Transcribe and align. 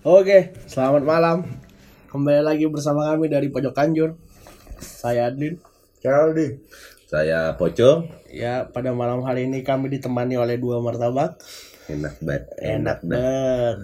Oke, 0.00 0.56
selamat 0.64 1.04
malam. 1.04 1.44
Kembali 2.08 2.40
lagi 2.40 2.64
bersama 2.72 3.12
kami 3.12 3.28
dari 3.28 3.52
Pojok 3.52 3.76
Kanjur. 3.76 4.16
Saya 4.80 5.28
Adlin. 5.28 5.60
Caldi. 6.00 6.56
Saya 7.04 7.52
Poco. 7.60 8.08
Ya, 8.32 8.64
pada 8.64 8.96
malam 8.96 9.20
hari 9.28 9.44
ini 9.44 9.60
kami 9.60 9.92
ditemani 9.92 10.40
oleh 10.40 10.56
dua 10.56 10.80
martabak. 10.80 11.36
Enak 11.92 12.16
banget. 12.24 12.42
Enak 12.64 12.98
banget. 13.04 13.76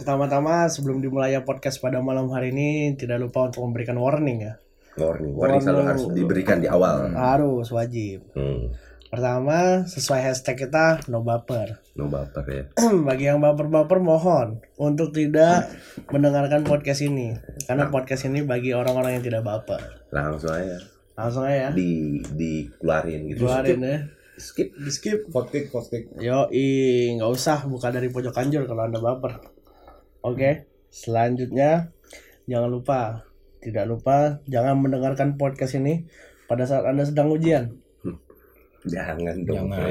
Pertama-tama 0.00 0.72
sebelum 0.72 1.04
dimulai 1.04 1.36
podcast 1.44 1.76
pada 1.76 2.00
malam 2.00 2.32
hari 2.32 2.48
ini 2.56 2.96
tidak 2.96 3.20
lupa 3.20 3.52
untuk 3.52 3.68
memberikan 3.68 4.00
warning 4.00 4.48
ya. 4.48 4.54
Warning, 4.96 5.36
warning 5.36 5.60
selalu 5.60 5.76
Warning. 5.76 5.88
harus 5.92 6.04
diberikan 6.16 6.56
di 6.56 6.72
awal. 6.72 7.12
Harus 7.12 7.68
wajib. 7.68 8.32
Hmm. 8.32 8.72
Pertama, 9.12 9.84
sesuai 9.84 10.24
hashtag 10.24 10.64
kita 10.64 11.04
no 11.12 11.20
baper. 11.20 11.76
No 12.00 12.08
baper 12.08 12.44
ya. 12.48 12.64
Bagi 12.80 13.28
yang 13.28 13.44
baper-baper 13.44 14.00
mohon 14.00 14.64
untuk 14.80 15.12
tidak 15.12 15.68
mendengarkan 16.08 16.64
podcast 16.64 17.04
ini 17.04 17.36
karena 17.68 17.92
podcast 17.92 18.24
ini 18.24 18.40
bagi 18.40 18.72
orang-orang 18.72 19.20
yang 19.20 19.24
tidak 19.28 19.44
baper. 19.44 20.00
Langsung 20.08 20.56
aja 20.56 20.80
Langsung 21.12 21.44
aja 21.44 21.68
ya. 21.68 21.70
di 21.76 22.24
dikeluarin 22.24 23.28
gitu. 23.28 23.44
Keluarin 23.44 23.84
ya. 23.84 23.98
Skip. 24.40 24.80
Di 24.80 24.88
skip. 24.88 25.28
Fotik, 25.28 25.68
fotik. 25.68 26.08
Yo, 26.16 26.48
nggak 26.48 27.28
usah 27.28 27.68
buka 27.68 27.92
dari 27.92 28.08
pojok 28.08 28.32
kanjur 28.32 28.64
kalau 28.64 28.88
anda 28.88 28.96
baper. 28.96 29.44
Oke, 30.24 30.72
selanjutnya 30.88 31.92
jangan 32.48 32.72
lupa, 32.72 33.28
tidak 33.60 33.84
lupa 33.92 34.40
jangan 34.48 34.80
mendengarkan 34.80 35.36
podcast 35.36 35.76
ini 35.76 36.08
pada 36.48 36.64
saat 36.64 36.88
anda 36.88 37.04
sedang 37.04 37.28
ujian. 37.28 37.81
Jangan 38.82 39.36
dong. 39.46 39.70
Jangan. 39.70 39.86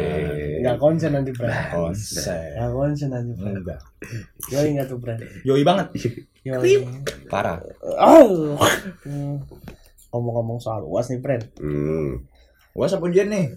Nggak 0.61 0.77
konsen 0.77 1.11
nanti, 1.15 1.31
Bre. 1.31 1.47
Konsen. 1.71 2.51
Nggak 2.59 2.71
konsen 2.75 3.09
nanti, 3.11 3.31
Bre. 3.39 3.51
Enggak. 3.55 3.79
Yo, 4.51 4.59
ingat 4.67 4.85
tuh, 4.91 4.99
Bre. 4.99 5.15
Yoi 5.47 5.63
banget. 5.63 5.87
Yo, 6.43 6.59
Parah. 7.31 7.63
Oh. 7.81 8.59
Hmm. 9.07 9.39
Ngomong-ngomong 10.11 10.59
soal 10.59 10.83
uas 10.83 11.07
nih, 11.07 11.23
Bre. 11.23 11.39
Hmm. 11.61 12.27
Uas 12.75 12.91
apa 12.91 13.07
ujian 13.07 13.31
nih? 13.31 13.55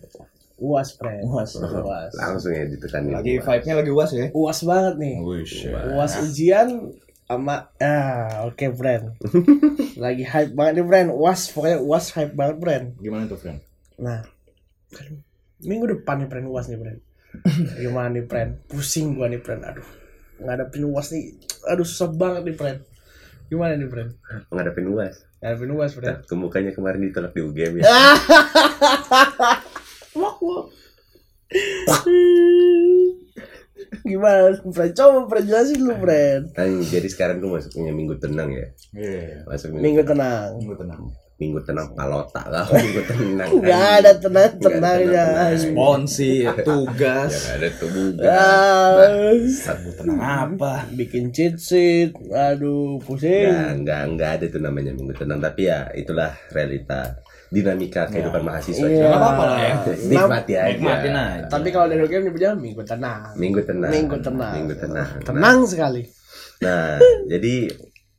Uas, 0.63 0.95
Bre. 0.95 1.19
Uas. 1.27 1.59
Uas. 1.59 2.13
Langsung 2.15 2.55
ya 2.55 2.71
ditekanin. 2.71 3.19
Lagi 3.19 3.43
vibe-nya 3.43 3.75
lagi 3.75 3.91
uas 3.91 4.11
ya? 4.15 4.27
Uas 4.31 4.59
banget 4.63 4.95
nih. 5.03 5.17
Wish. 5.19 5.67
Uas 5.71 6.13
ujian 6.23 6.95
sama 7.25 7.73
ah 7.81 8.45
oke 8.45 8.69
brand 8.77 9.17
lagi 10.05 10.29
hype 10.29 10.53
banget 10.53 10.73
nih 10.77 10.85
brand 10.85 11.09
uas 11.09 11.49
pokoknya 11.57 11.81
uas 11.81 12.13
hype 12.13 12.37
banget 12.37 12.57
brand 12.61 12.87
Gimana 13.01 13.25
tuh, 13.25 13.41
friend? 13.41 13.65
nah 13.97 14.21
minggu 15.65 15.85
depan 15.89 16.25
nih 16.25 16.29
brand 16.29 16.49
uas 16.51 16.67
nih 16.69 16.79
brand. 16.79 17.01
Gimana 17.83 18.09
nih 18.15 18.25
brand? 18.27 18.53
Pusing 18.71 19.19
gua 19.19 19.27
nih 19.27 19.43
brand. 19.43 19.63
Aduh. 19.65 19.87
Ngadepin 20.43 20.85
uas 20.91 21.15
nih. 21.15 21.35
Aduh 21.71 21.87
susah 21.87 22.11
banget 22.13 22.43
nih 22.47 22.57
brand. 22.57 22.81
Gimana 23.49 23.77
nih 23.77 23.89
brand? 23.89 24.11
Menghadapin 24.49 24.89
uas. 24.89 25.15
ngadepin 25.45 25.71
uas 25.77 25.93
brand. 25.93 26.25
Ke 26.25 26.35
mukanya 26.35 26.73
kemarin 26.73 27.05
ditolak 27.05 27.37
di 27.37 27.41
UGM 27.45 27.81
ya. 27.81 27.85
wak 30.15 30.39
wak 30.41 30.65
gimana 34.09 34.57
brand? 34.65 34.93
Coba 34.97 35.29
brand 35.29 35.47
jelasin 35.47 35.77
dulu 35.77 35.95
brand. 36.01 36.45
Kan 36.57 36.81
jadi 36.89 37.07
sekarang 37.07 37.45
tuh 37.45 37.53
masuknya 37.53 37.93
minggu 37.93 38.17
tenang 38.17 38.49
ya. 38.51 38.67
Iya. 38.97 39.45
Masuk 39.45 39.77
minggu 39.77 40.03
tenang. 40.03 40.57
Tunggu 40.57 40.77
tenang. 40.81 41.03
Minggu 41.35 41.59
tenang 41.67 41.91
palota 41.93 42.47
lah. 42.47 42.63
Minggu 42.75 43.03
tenang. 43.11 43.51
nggak 43.59 43.87
ada 44.01 44.13
tenang 44.17 44.53
tenangnya 44.57 45.27
Sponsi, 45.59 46.41
Yang 46.47 46.63
tugas. 46.63 47.33
ada 47.51 47.69
tuh 47.75 47.89
bukan. 47.91 48.23
Ah, 48.23 49.35
Tunggu 49.43 49.91
tenang. 49.99 50.19
Apa? 50.23 50.75
bikin 50.95 51.35
cheat 51.35 51.59
sheet. 51.59 52.15
Aduh 52.31 53.03
pusing. 53.03 53.51
Enggak, 53.51 53.71
enggak, 53.75 54.01
enggak 54.07 54.31
ada 54.39 54.45
tuh 54.47 54.61
namanya 54.63 54.93
minggu 54.95 55.15
tenang. 55.19 55.43
Tapi 55.43 55.61
ya 55.67 55.91
itulah 55.93 56.31
realita 56.55 57.19
dinamika 57.51 58.11
kehidupan 58.11 58.43
mahasiswa 58.43 58.87
Iya. 58.87 59.07
Nggak 59.11 59.19
apa-apa 59.19 59.43
lah. 59.47 59.59
Ya. 59.59 59.75
Nikmati 60.07 60.53
aja. 60.55 60.71
Nikmatin 60.71 61.15
aja. 61.15 61.47
tapi 61.51 61.69
kalau 61.71 61.87
dari 61.91 62.07
game 62.07 62.25
nyebutnya 62.27 62.51
minggu 62.55 62.83
tenang. 62.83 63.21
Minggu 63.35 63.61
tenang. 63.63 63.91
Minggu 63.91 64.17
tenang. 64.23 64.55
Minggu 64.55 64.75
tenang. 64.79 65.09
Tenang 65.23 65.59
sekali. 65.67 66.03
Nah, 66.63 66.99
jadi 67.33 67.55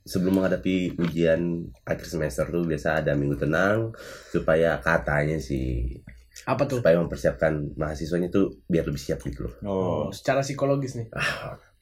sebelum 0.06 0.40
menghadapi 0.40 1.02
ujian 1.02 1.66
akhir 1.82 2.06
semester 2.06 2.46
tuh 2.48 2.62
biasa 2.62 3.02
ada 3.02 3.18
minggu 3.18 3.42
tenang 3.42 3.90
Supaya 4.30 4.78
katanya 4.78 5.42
sih 5.42 5.98
apa 6.46 6.68
tuh? 6.68 6.84
Supaya 6.84 7.00
mempersiapkan 7.02 7.74
mahasiswanya 7.80 8.28
tuh 8.28 8.62
biar 8.68 8.86
lebih 8.86 9.00
siap 9.00 9.24
gitu 9.24 9.50
loh. 9.50 9.54
Oh, 9.66 10.04
secara 10.14 10.44
psikologis 10.44 11.00
nih 11.00 11.08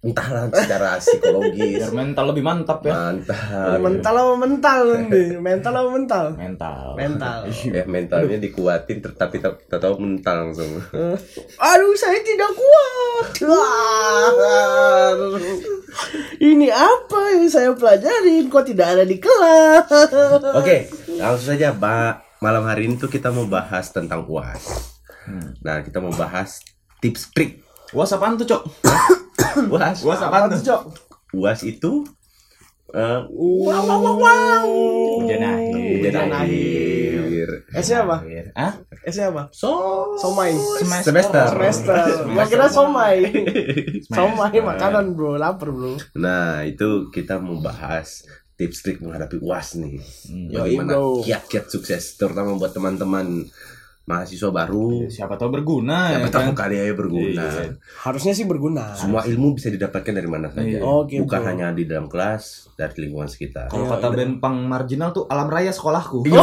Entahlah 0.03 0.51
secara 0.51 0.99
psikologis. 0.99 1.79
Biar 1.79 1.95
mental 1.95 2.35
lebih 2.35 2.43
mantap 2.43 2.83
ya. 2.83 2.91
Mantap. 2.91 3.79
Mental 3.79 4.13
apa 4.19 4.35
mental 4.35 4.79
nih 5.07 5.39
mental 5.39 5.73
apa 5.79 5.89
mental? 5.95 6.25
Mental. 6.35 6.83
mental. 6.99 7.39
Ya 7.71 7.87
mentalnya 7.87 8.35
dikuatin 8.35 8.99
tetapi 8.99 9.39
tahu 9.71 9.95
mental 10.03 10.35
langsung. 10.51 10.75
Aduh 11.71 11.95
saya 11.95 12.19
tidak 12.19 12.51
kuat. 12.51 13.47
Wah. 13.47 15.15
ini 16.43 16.67
apa 16.67 17.19
yang 17.39 17.47
saya 17.47 17.71
pelajarin? 17.71 18.51
Kok 18.51 18.65
tidak 18.67 18.99
ada 18.99 19.03
di 19.07 19.23
kelas? 19.23 19.87
Oke, 20.59 20.91
langsung 21.15 21.55
saja, 21.55 21.71
Pak. 21.71 22.43
Malam 22.43 22.67
hari 22.67 22.91
ini 22.91 22.99
tuh 22.99 23.07
kita 23.07 23.31
mau 23.31 23.47
bahas 23.47 23.87
tentang 23.95 24.27
UAS. 24.27 24.99
Nah, 25.63 25.79
kita 25.79 26.03
mau 26.03 26.11
bahas 26.11 26.59
tips 26.99 27.31
trik 27.31 27.62
Uas 27.93 28.09
apaan 28.09 28.33
tuh, 28.35 28.47
Cok? 28.49 28.63
UAS. 29.73 30.01
Uas 30.01 30.21
apaan 30.21 30.49
tuh? 30.49 30.59
Cok? 30.65 30.81
UAS 31.33 31.61
itu 31.65 32.05
eh 32.93 33.21
wow 33.25 33.81
wow 33.89 33.97
wow 34.05 34.15
wow 34.21 34.65
Ujian 35.25 35.41
akhir. 35.41 35.97
Ujian 35.97 36.29
akhir. 36.29 37.47
Esnya 37.73 38.05
apa? 38.05 38.17
Hah? 38.53 38.73
Esnya 39.01 39.33
apa? 39.33 39.49
So, 39.49 39.73
Somai. 40.21 40.53
semester. 41.01 41.49
Semester. 41.49 42.05
Gua 42.29 42.45
kira 42.45 42.69
somai. 42.69 43.17
Semester. 44.05 44.13
Somai 44.13 44.61
makanan 44.61 45.17
bro, 45.17 45.41
lapar 45.41 45.73
bro. 45.73 45.97
Nah, 46.13 46.61
itu 46.69 47.09
kita 47.09 47.41
mau 47.41 47.57
bahas 47.57 48.29
tips 48.61 48.85
trik 48.85 49.01
menghadapi 49.01 49.41
UAS 49.41 49.81
nih. 49.81 49.97
Yoi, 50.53 50.77
Bagaimana 50.77 50.93
kiat-kiat 51.25 51.65
sukses 51.73 52.13
terutama 52.13 52.53
buat 52.61 52.77
teman-teman 52.77 53.49
mahasiswa 54.03 54.51
baru. 54.51 55.07
Siapa 55.07 55.39
tahu 55.39 55.47
berguna 55.49 56.11
Siapa 56.11 56.27
ya 56.27 56.33
tahu 56.35 56.43
kan? 56.51 56.55
kali 56.67 56.75
aja 56.75 56.93
berguna. 56.93 57.43
Iya. 57.47 57.71
Harusnya 58.03 58.35
sih 58.35 58.43
berguna. 58.43 58.91
Semua 58.93 59.23
ilmu 59.23 59.55
bisa 59.55 59.71
didapatkan 59.71 60.11
dari 60.11 60.27
mana 60.27 60.51
saja. 60.51 60.79
Iya. 60.79 60.81
Oke, 60.83 61.23
Bukan 61.23 61.39
bro. 61.39 61.47
hanya 61.47 61.71
di 61.71 61.87
dalam 61.87 62.11
kelas, 62.11 62.67
dari 62.75 63.07
lingkungan 63.07 63.31
sekitar. 63.31 63.71
Kalau 63.71 63.87
kata 63.87 64.11
band 64.11 64.43
pang 64.43 64.59
marginal 64.67 65.15
tuh 65.15 65.23
alam 65.31 65.47
raya 65.47 65.71
sekolahku. 65.71 66.27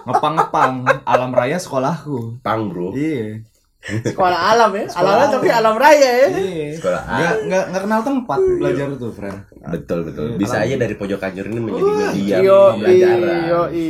Ngepang-ngepang 0.00 0.72
alam 1.04 1.30
raya 1.34 1.58
sekolahku. 1.60 2.40
Pang, 2.40 2.70
Bro. 2.70 2.96
Iya. 2.96 3.44
Sekolah 3.80 4.52
alam 4.52 4.70
ya. 4.72 4.84
Sekolah 4.86 5.00
Alamnya 5.08 5.24
alam. 5.24 5.34
tapi 5.34 5.48
alam 5.48 5.74
raya 5.74 6.10
ya. 6.12 6.28
Iya. 6.30 6.68
Sekolah 6.76 7.00
A. 7.02 7.16
Nggak, 7.16 7.64
nggak, 7.66 7.82
kenal 7.82 8.00
tempat 8.02 8.38
belajar 8.38 8.86
tuh, 8.94 9.10
friend. 9.10 9.38
Betul 9.62 9.98
betul. 10.04 10.24
Iya, 10.26 10.36
Bisa 10.36 10.54
alam. 10.54 10.66
aja 10.68 10.74
dari 10.76 10.94
pojok 10.94 11.18
kanjur 11.18 11.44
ini 11.46 11.58
menjadi 11.58 11.90
media 11.90 12.36
Yo, 12.40 12.60
pembelajaran. 12.70 13.40
yo, 13.48 13.60
Yoi. 13.72 13.88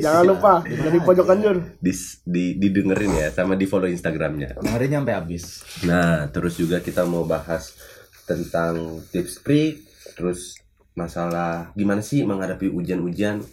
Jangan 0.00 0.24
lupa 0.24 0.52
dari 0.64 0.98
pojok 0.98 1.26
kanjur. 1.26 1.56
Dis- 1.78 2.24
di, 2.24 2.56
didengerin 2.56 3.12
ya 3.14 3.28
sama 3.28 3.52
di 3.52 3.64
follow 3.64 3.86
Instagramnya. 3.86 4.58
Dengerin 4.58 4.90
sampai 4.96 5.14
habis. 5.14 5.44
Nah 5.82 6.28
terus 6.28 6.56
juga 6.56 6.80
kita 6.80 7.04
mau 7.04 7.22
bahas 7.22 7.76
tentang 8.24 9.04
tips 9.06 9.40
trik, 9.40 9.84
terus 10.14 10.56
masalah 10.92 11.70
gimana 11.72 12.00
sih 12.00 12.24
menghadapi 12.24 12.66
ujian-ujian. 12.66 13.44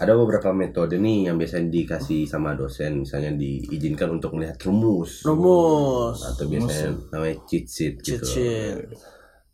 Ada 0.00 0.16
beberapa 0.16 0.48
metode 0.50 0.96
nih 0.96 1.28
yang 1.28 1.36
biasanya 1.36 1.68
dikasih 1.68 2.24
sama 2.24 2.56
dosen, 2.56 3.04
misalnya 3.04 3.36
diizinkan 3.36 4.08
untuk 4.10 4.32
melihat 4.32 4.56
rumus, 4.62 5.20
Rumus. 5.20 6.24
atau 6.24 6.48
biasanya 6.48 6.96
namanya 7.10 7.36
cheat 7.44 7.68
sheet 7.68 7.94
Cheat 8.00 8.16
gitu. 8.16 8.26
sheet. 8.26 8.96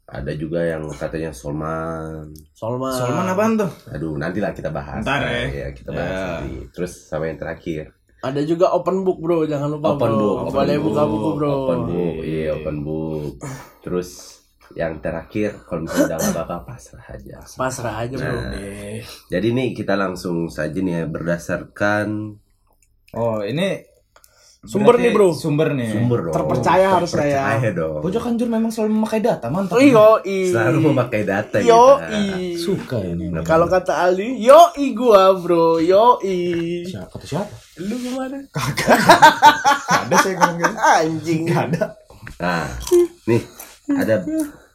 Ada 0.06 0.32
juga 0.32 0.62
yang 0.62 0.86
katanya 0.86 1.34
Solman, 1.34 2.30
Solman. 2.54 2.94
Solman 2.94 3.26
apaan 3.26 3.58
tuh? 3.58 3.70
Aduh, 3.90 4.14
nantilah 4.14 4.54
kita 4.54 4.70
bahas. 4.70 5.02
Ntar 5.02 5.18
Nah, 5.18 5.50
ya. 5.50 5.74
kita 5.74 5.90
bahas 5.90 6.14
Ya. 6.14 6.26
nanti. 6.38 6.54
Terus 6.70 6.92
sama 6.94 7.26
yang 7.26 7.36
terakhir. 7.36 7.90
Ada 8.22 8.40
juga 8.42 8.70
open 8.70 9.02
book 9.02 9.18
bro, 9.18 9.42
jangan 9.44 9.66
lupa 9.68 9.92
Open 9.92 10.06
bro. 10.08 10.14
book. 10.16 10.36
open 10.46 10.54
Boleh 10.56 10.76
book, 10.78 10.86
buka 10.88 11.02
buku 11.04 11.30
bro. 11.34 11.50
Open 11.60 11.80
book, 11.84 12.16
iya 12.22 12.48
open 12.54 12.76
book. 12.80 13.32
Terus 13.82 14.08
yang 14.74 14.98
terakhir 14.98 15.62
kalau 15.68 15.86
misalnya 15.86 16.16
udah 16.16 16.18
nggak 16.18 16.34
apa-apa 16.34 16.56
pasrah 16.74 17.06
aja. 17.14 17.36
Pasrah 17.44 17.94
aja 18.02 18.14
bro. 18.18 18.34
Nah. 18.34 18.98
Jadi 19.30 19.48
nih 19.54 19.68
kita 19.76 19.94
langsung 19.94 20.50
saja 20.50 20.78
nih 20.82 21.02
ya 21.02 21.04
berdasarkan 21.06 22.38
Oh, 23.16 23.40
ini 23.40 23.96
Sumber 24.66 24.98
nih, 24.98 25.14
bro. 25.14 25.30
Sumber 25.30 25.78
nih. 25.78 25.94
sumber 25.94 26.18
dong. 26.26 26.34
Terpercaya 26.34 26.86
harus 26.98 27.14
ya. 27.14 27.22
Terpercaya 27.22 27.70
dong. 27.70 28.02
Pojok 28.02 28.22
memang 28.50 28.70
selalu 28.74 28.98
memakai 28.98 29.20
data, 29.22 29.46
mantap. 29.46 29.78
Yo 29.78 30.18
i. 30.26 30.50
Selalu 30.50 30.78
memakai 30.90 31.22
data 31.22 31.56
Yo 31.62 32.02
i. 32.02 32.58
Suka 32.58 32.98
ini. 32.98 33.30
Kalau 33.46 33.70
kata 33.70 34.10
Ali, 34.10 34.42
yo 34.42 34.74
i 34.74 34.90
gua 34.90 35.38
bro, 35.38 35.78
yo 35.78 36.18
i. 36.26 36.82
siapa 36.82 37.14
kata 37.14 37.26
siapa? 37.30 37.54
Lu 37.78 37.94
gimana? 37.94 38.42
Kagak. 38.50 38.98
Gak 39.86 40.02
ada 40.10 40.16
saya 40.18 40.34
ngomong 40.34 40.58
gitu. 40.58 40.74
Anjing. 40.98 41.42
Gak 41.46 41.62
ada. 41.70 41.84
Nah, 42.42 42.66
nih 43.30 43.42
ada 43.88 44.26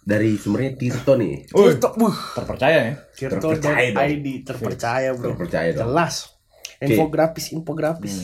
dari 0.01 0.33
sumbernya 0.35 0.73
Tirto 0.75 1.13
nih. 1.13 1.45
Wih, 1.51 1.75
Tirto, 1.75 1.87
buh. 1.93 2.15
terpercaya 2.33 2.79
ya. 2.81 2.93
Terpercaya 3.13 3.91
dong. 3.91 4.01
Tirto.id 4.01 4.27
terpercaya 4.43 5.09
bro. 5.13 5.25
Terpercaya 5.29 5.69
dong. 5.71 5.81
Jelas. 5.91 6.15
Infografis, 6.81 7.45
infografis. 7.51 8.15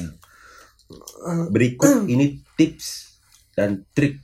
Berikut 1.49 1.91
ini 2.13 2.41
tips 2.55 3.19
dan 3.53 3.83
trik 3.91 4.17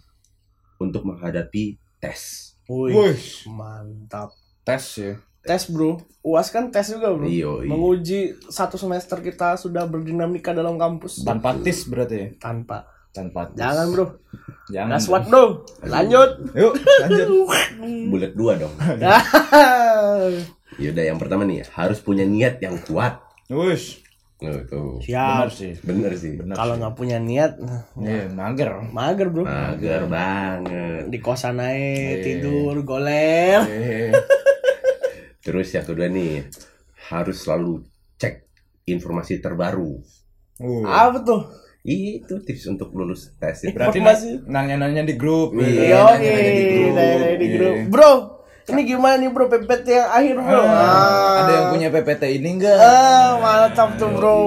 untuk 0.78 1.04
menghadapi 1.04 1.78
tes. 2.00 2.54
Wih, 2.66 2.96
Wih, 2.96 3.20
mantap. 3.50 4.32
tes 4.64 4.84
ya. 4.98 5.14
Tes 5.44 5.68
bro, 5.68 6.00
uas 6.24 6.48
kan 6.48 6.72
tes 6.72 6.88
juga 6.88 7.12
bro. 7.12 7.28
Iyo, 7.28 7.60
iyo. 7.62 7.70
Menguji 7.70 8.20
satu 8.48 8.80
semester 8.80 9.20
kita 9.20 9.60
sudah 9.60 9.84
berdinamika 9.84 10.56
dalam 10.56 10.80
kampus 10.80 11.20
Tanpa 11.28 11.60
tis 11.60 11.84
berarti 11.84 12.16
ya. 12.16 12.28
tanpa. 12.40 12.88
Tanpa 13.14 13.46
tis. 13.48 13.56
Jangan 13.62 13.86
bro, 13.88 14.06
Jangan. 14.68 14.90
gaswat 14.92 15.24
bro. 15.30 15.44
Lanjut. 15.86 16.30
Yuk, 16.52 16.74
lanjut. 16.76 17.28
Bulat 18.10 18.32
dua 18.34 18.58
dong. 18.58 18.74
Yaudah 20.82 21.04
yang 21.06 21.16
pertama 21.16 21.44
nih 21.44 21.62
harus 21.70 22.00
punya 22.00 22.26
niat 22.26 22.58
yang 22.58 22.76
kuat. 22.82 23.22
Wih, 23.48 24.02
Oh, 24.44 24.60
tuh. 24.68 25.00
benar 25.00 25.48
Siap. 25.48 25.56
sih. 25.56 25.72
Bener 25.80 26.12
sih. 26.18 26.36
Benar. 26.36 26.58
Kalau 26.58 26.76
nggak 26.76 26.96
punya 26.98 27.16
niat, 27.16 27.56
Iya, 27.96 28.28
mager. 28.28 28.76
mager 28.92 29.28
bro. 29.30 29.46
Mager 29.46 30.04
banget. 30.04 31.08
Di 31.08 31.18
kosan 31.18 31.62
aja 31.62 31.72
Iya. 31.72 32.20
tidur, 32.20 32.76
goler. 32.84 33.62
Eh, 33.64 34.12
Terus 35.46 35.72
yang 35.72 35.86
kedua 35.86 36.08
nih 36.08 36.44
harus 37.08 37.40
selalu 37.40 37.84
cek 38.18 38.44
informasi 38.84 39.40
terbaru. 39.40 39.96
uh. 40.60 40.84
Apa 40.84 41.24
tuh? 41.24 41.42
Itu 41.84 42.40
tips 42.40 42.64
untuk 42.70 42.92
lulus 42.92 43.36
tes 43.36 43.60
itu. 43.62 43.72
Berarti 43.72 44.00
Informasi. 44.00 44.28
na- 44.42 44.64
nanya-nanya 44.64 45.04
di 45.04 45.14
grup. 45.14 45.52
Iya, 45.54 45.68
gitu. 45.68 45.84
Yo, 45.84 46.04
Nanya-nanya 46.08 46.24
di 46.50 46.66
grup. 46.66 46.94
di 47.36 47.46
Iya. 47.46 47.54
grup. 47.54 47.76
Bro, 47.90 48.12
ini 48.66 48.82
gimana 48.86 49.16
nih 49.18 49.30
bro 49.30 49.46
PPT 49.46 49.88
yang 49.92 50.08
akhir 50.10 50.36
bro? 50.38 50.56
Ah, 50.56 50.72
Ah. 50.72 51.36
Ada 51.38 51.52
yang 51.52 51.66
punya 51.70 51.88
PPT 51.90 52.24
ini 52.34 52.50
enggak? 52.54 52.78
Ah, 52.78 53.36
mantap 53.36 53.90
tuh 53.94 54.08
bro. 54.10 54.40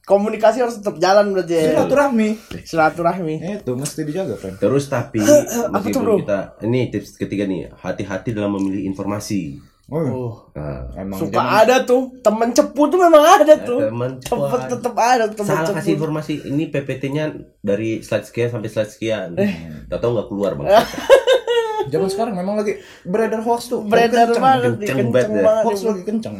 Komunikasi 0.00 0.58
harus 0.60 0.78
tetap 0.78 0.94
jalan 0.96 1.30
berarti 1.30 1.52
ya. 1.52 1.62
Silaturahmi. 1.72 2.28
Silaturahmi. 2.62 3.34
Itu 3.58 3.74
mesti 3.74 4.00
dijaga, 4.02 4.34
kan. 4.36 4.54
Terus 4.56 4.86
tapi 4.86 5.18
Apa 5.18 5.82
tuh, 5.84 6.00
bro? 6.00 6.14
kita 6.18 6.54
ini 6.62 6.86
tips 6.88 7.14
ketiga 7.16 7.44
nih 7.44 7.66
hati-hati 7.72 8.30
dalam 8.30 8.54
memilih 8.54 8.86
informasi. 8.86 9.58
Oh, 9.90 9.98
Oh, 10.00 10.32
Nah, 10.52 10.86
emang 10.96 11.18
suka 11.18 11.34
zaman- 11.34 11.54
ada 11.60 11.76
tuh 11.82 12.14
temen 12.20 12.48
cepu 12.50 12.82
tuh 12.86 12.98
memang 13.00 13.18
ada 13.20 13.54
tuh. 13.58 13.82
teman 13.84 14.10
Cepet 14.16 14.60
tetap 14.70 14.94
ada 14.94 15.24
temen 15.26 15.50
salah 15.50 15.66
kasih 15.72 15.82
cepu. 15.84 15.98
informasi 15.98 16.34
ini 16.46 16.64
PPT-nya 16.68 17.24
dari 17.58 17.98
slide 17.98 18.22
sekian 18.22 18.48
sampai 18.48 18.68
slide 18.68 18.86
sekian. 18.88 19.34
Eh. 19.34 19.50
Tahu 19.88 20.10
nggak 20.12 20.28
keluar 20.28 20.54
bang? 20.54 20.70
Zaman 21.90 22.06
sekarang 22.06 22.34
memang 22.34 22.54
lagi 22.56 22.76
beredar 23.02 23.40
hoax 23.40 23.66
tuh. 23.68 23.82
Beredar 23.82 24.28
Kenceng. 24.28 24.38
banget 24.40 24.72
nih, 24.72 24.86
kenceng 24.86 24.96
kenceng 24.96 25.10
banget 25.10 25.26
ya. 25.28 25.42
banget. 25.42 25.64
Hoax 25.64 25.78
lagi 25.82 26.02
kenceng. 26.04 26.36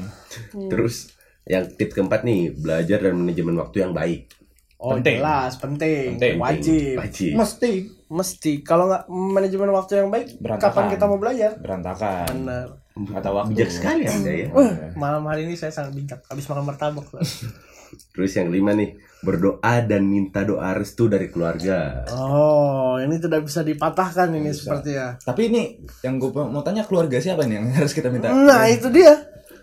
Terus 0.69 0.95
yang 1.45 1.65
tips 1.69 1.93
keempat 1.93 2.21
nih 2.23 2.41
belajar 2.53 2.99
dan 3.01 3.15
manajemen 3.17 3.57
waktu 3.57 3.77
yang 3.81 3.91
baik. 3.91 4.31
Oh 4.77 4.95
Penting. 4.95 5.19
jelas, 5.19 5.53
penting, 5.57 6.17
Penting. 6.17 6.35
wajib, 6.39 6.97
Wajib. 6.97 7.33
Mesti 7.35 7.73
mesti. 8.09 8.53
Kalau 8.63 8.87
nggak 8.87 9.03
manajemen 9.11 9.69
waktu 9.71 9.93
yang 9.99 10.09
baik, 10.09 10.39
Berantakan. 10.39 10.73
kapan 10.73 10.85
kita 10.89 11.05
mau 11.05 11.19
belajar? 11.19 11.51
berantakan. 11.55 12.33
Benar. 12.39 12.67
Kata 12.95 13.31
waktu. 13.31 13.55
Bijak 13.55 13.71
sekali 13.71 14.03
anda 14.05 14.33
ya. 14.35 14.49
Wah, 14.51 14.73
malam 14.99 15.23
hari 15.31 15.47
ini 15.47 15.55
saya 15.55 15.71
sangat 15.71 15.95
bijak. 15.95 16.21
Habis 16.27 16.45
makan 16.51 16.65
martabak. 16.67 17.07
Terus 18.15 18.33
yang 18.39 18.51
kelima 18.55 18.71
nih 18.75 18.99
berdoa 19.21 19.83
dan 19.83 20.07
minta 20.07 20.47
doa 20.47 20.71
restu 20.79 21.11
dari 21.11 21.27
keluarga. 21.27 22.07
oh, 22.15 22.97
ini 23.03 23.19
tidak 23.19 23.47
bisa 23.47 23.67
dipatahkan 23.67 24.31
ini 24.31 24.51
seperti 24.55 24.95
ya. 24.95 25.19
Tapi 25.19 25.51
ini 25.51 25.63
yang 26.07 26.23
gue 26.23 26.31
mau 26.31 26.63
tanya 26.63 26.87
keluarga 26.87 27.19
siapa 27.19 27.47
nih 27.47 27.59
yang 27.59 27.67
harus 27.83 27.93
kita 27.95 28.09
minta? 28.11 28.31
Nah, 28.31 28.71
itu 28.71 28.87
dia. 28.95 29.15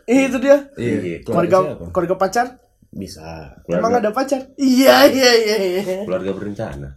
Itu 0.08 0.40
dia. 0.40 0.68
Iya. 0.76 1.24
Keluarga 1.24 1.58
siapa? 1.72 1.86
keluarga 1.92 2.16
pacar? 2.20 2.48
Bisa. 2.92 3.56
Emang 3.68 3.92
Keluarga, 3.92 4.00
ada 4.00 4.12
pacar? 4.16 4.42
Iya, 4.56 4.96
iya, 5.12 5.32
iya, 5.36 5.56
iya. 5.60 5.82
keluarga 6.08 6.32
berencana. 6.32 6.90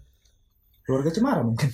Keluarga 0.86 1.10
Cemara 1.14 1.42
mungkin. 1.42 1.70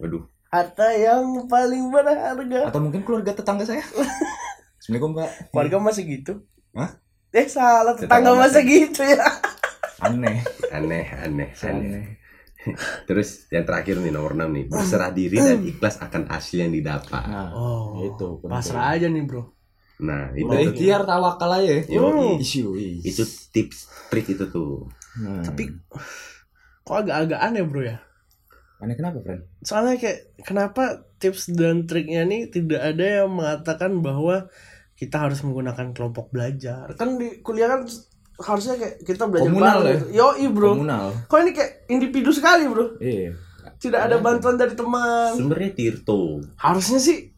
Waduh. 0.00 0.24
Harta 0.50 0.90
yang 0.90 1.46
paling 1.46 1.94
berharga. 1.94 2.66
Atau 2.66 2.82
mungkin 2.82 3.06
keluarga 3.06 3.30
tetangga 3.30 3.62
saya. 3.62 3.86
Assalamualaikum 4.82 5.10
Pak. 5.14 5.30
Keluarga 5.54 5.76
masih 5.78 6.04
gitu? 6.10 6.42
Hah? 6.74 6.90
Eh 7.30 7.46
salah 7.46 7.94
tetangga 7.94 8.34
Tetangga 8.34 8.42
masa 8.42 8.58
gitu 8.60 9.02
ya. 9.06 9.22
Aneh. 10.02 10.42
Aneh, 10.74 11.06
aneh, 11.22 11.48
aneh. 11.54 11.70
Aneh. 11.70 12.04
Terus 13.08 13.46
yang 13.48 13.62
terakhir 13.62 14.02
nih 14.02 14.10
nomor 14.10 14.34
6 14.34 14.50
nih 14.50 14.64
berserah 14.66 15.14
diri 15.14 15.38
dan 15.38 15.62
ikhlas 15.62 16.02
akan 16.02 16.26
hasil 16.28 16.66
yang 16.66 16.74
didapat. 16.74 17.22
Nah, 17.24 17.48
Oh, 17.54 18.02
itu 18.04 18.26
penting. 18.36 18.50
pasrah 18.50 18.86
aja 18.90 19.06
nih 19.06 19.22
bro. 19.24 19.48
Nah 20.00 20.34
itu 20.34 20.44
Udah 20.44 20.60
ikhtiar 20.60 21.02
tawakal 21.06 21.50
aja. 21.54 21.86
Yoi. 21.86 22.42
Isu. 22.42 22.74
itu 23.00 23.22
tips 23.48 24.10
trik 24.10 24.26
itu 24.28 24.44
tuh. 24.50 24.90
Nah. 25.22 25.40
Tapi 25.40 25.72
kok 26.82 26.96
agak-agak 26.98 27.38
aneh 27.38 27.62
bro 27.62 27.80
ya? 27.80 27.96
Aneh 28.80 28.94
kenapa, 28.94 29.20
friend? 29.20 29.44
Soalnya 29.60 29.96
kayak 29.96 30.18
kenapa 30.40 30.84
tips 31.16 31.52
dan 31.52 31.84
triknya 31.84 32.24
nih 32.24 32.48
tidak 32.48 32.80
ada 32.80 33.04
yang 33.22 33.30
mengatakan 33.30 34.00
bahwa 34.00 34.48
kita 34.94 35.16
harus 35.16 35.40
menggunakan 35.40 35.92
kelompok 35.92 36.28
belajar. 36.28 36.92
Kan 36.94 37.16
di 37.16 37.40
kuliah 37.40 37.68
kan 37.68 37.84
harusnya 38.40 38.74
kayak 38.74 38.94
kita 39.00 39.28
belajar 39.28 39.48
Komunal 39.48 39.78
bareng. 39.80 40.00
ya? 40.08 40.24
Yoi 40.24 40.46
bro. 40.48 40.70
Komunal. 40.74 41.06
Kok 41.24 41.38
ini 41.38 41.52
kayak 41.52 41.72
individu 41.86 42.32
sekali 42.32 42.64
bro? 42.66 42.96
Iya. 42.96 43.36
Tidak 43.76 43.96
ada 43.96 44.16
bantuan 44.18 44.56
dari 44.56 44.72
teman. 44.72 45.32
Sumbernya 45.32 45.72
Tirto 45.72 46.40
Harusnya 46.56 46.96
sih 46.96 47.32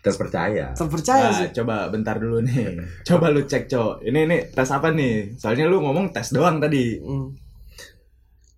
terpercaya. 0.00 0.70
terpercaya 0.72 1.28
Nah, 1.28 1.38
sih. 1.40 1.48
coba 1.52 1.88
bentar 1.88 2.16
dulu 2.16 2.38
nih. 2.40 2.78
Coba 3.02 3.28
lu 3.28 3.42
cek, 3.42 3.66
Cok. 3.66 4.00
Ini 4.00 4.20
nih 4.24 4.40
tes 4.52 4.68
apa 4.70 4.92
nih? 4.92 5.34
Soalnya 5.34 5.66
lu 5.66 5.82
ngomong 5.82 6.12
tes 6.12 6.30
doang 6.30 6.56
tadi. 6.56 7.00
Hmm. 7.00 7.32